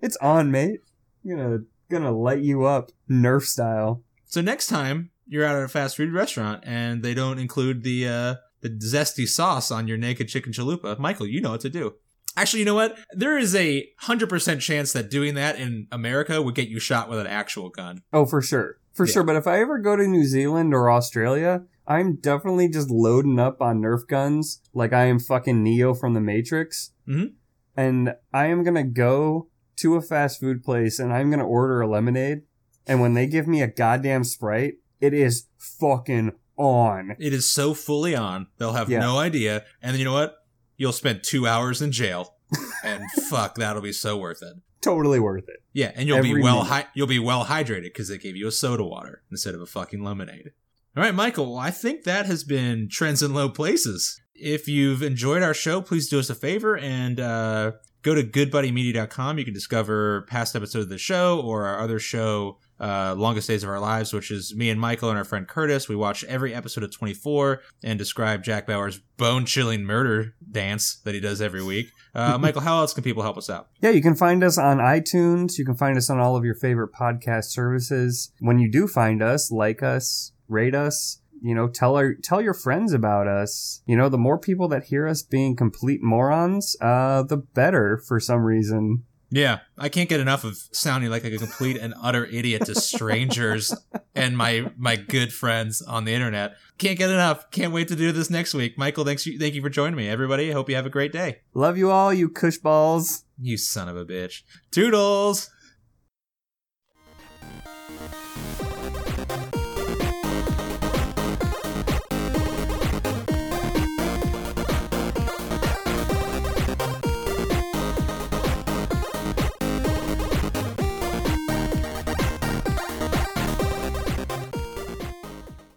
[0.00, 0.80] It's on, mate.
[1.24, 5.68] I'm gonna gonna light you up, Nerf style." So next time you're out at a
[5.68, 10.28] fast food restaurant and they don't include the uh, the zesty sauce on your naked
[10.28, 11.94] chicken chalupa, Michael, you know what to do.
[12.36, 12.98] Actually, you know what?
[13.12, 17.08] There is a hundred percent chance that doing that in America would get you shot
[17.10, 18.02] with an actual gun.
[18.12, 19.12] Oh, for sure, for Yeah.
[19.12, 19.22] sure.
[19.24, 23.60] But if I ever go to New Zealand or Australia, I'm definitely just loading up
[23.60, 26.92] on Nerf guns like I am fucking Neo from the Matrix.
[27.08, 27.32] Mhm.
[27.76, 31.88] And I am gonna go to a fast food place and I'm gonna order a
[31.88, 32.42] lemonade.
[32.86, 37.16] And when they give me a goddamn sprite, it is fucking on.
[37.18, 39.00] It is so fully on, they'll have Yeah.
[39.00, 39.64] no idea.
[39.82, 40.36] And you know what?
[40.82, 42.34] You'll spend two hours in jail,
[42.82, 44.54] and fuck, that'll be so worth it.
[44.80, 45.62] Totally worth it.
[45.72, 48.50] Yeah, and you'll be well hy- you'll be well hydrated because they gave you a
[48.50, 50.50] soda water instead of a fucking lemonade.
[50.96, 51.52] All right, Michael.
[51.52, 54.20] Well, I think that has been trends in low places.
[54.34, 57.72] If you've enjoyed our show, please do us a favor and uh,
[58.02, 59.38] go to goodbuddymedia.com.
[59.38, 63.62] You can discover past episodes of the show or our other show, uh, Longest Days
[63.62, 65.88] of Our Lives, which is me and Michael and our friend Curtis.
[65.88, 71.14] We watch every episode of 24 and describe Jack Bauer's bone chilling murder dance that
[71.14, 71.92] he does every week.
[72.14, 73.68] Uh, Michael, how else can people help us out?
[73.80, 75.58] Yeah, you can find us on iTunes.
[75.58, 78.32] You can find us on all of your favorite podcast services.
[78.40, 81.20] When you do find us, like us, rate us.
[81.40, 83.82] You know, tell our tell your friends about us.
[83.86, 87.98] You know, the more people that hear us being complete morons, uh, the better.
[88.06, 89.04] For some reason,
[89.34, 93.74] Yeah, I can't get enough of sounding like a complete and utter idiot to strangers
[94.14, 96.56] and my my good friends on the internet.
[96.76, 97.50] Can't get enough.
[97.50, 98.76] Can't wait to do this next week.
[98.76, 100.06] Michael, thanks you, thank you for joining me.
[100.06, 101.38] Everybody, hope you have a great day.
[101.54, 103.24] love you all, you cush balls.
[103.40, 104.42] You son of a bitch.
[104.70, 105.48] Toodles.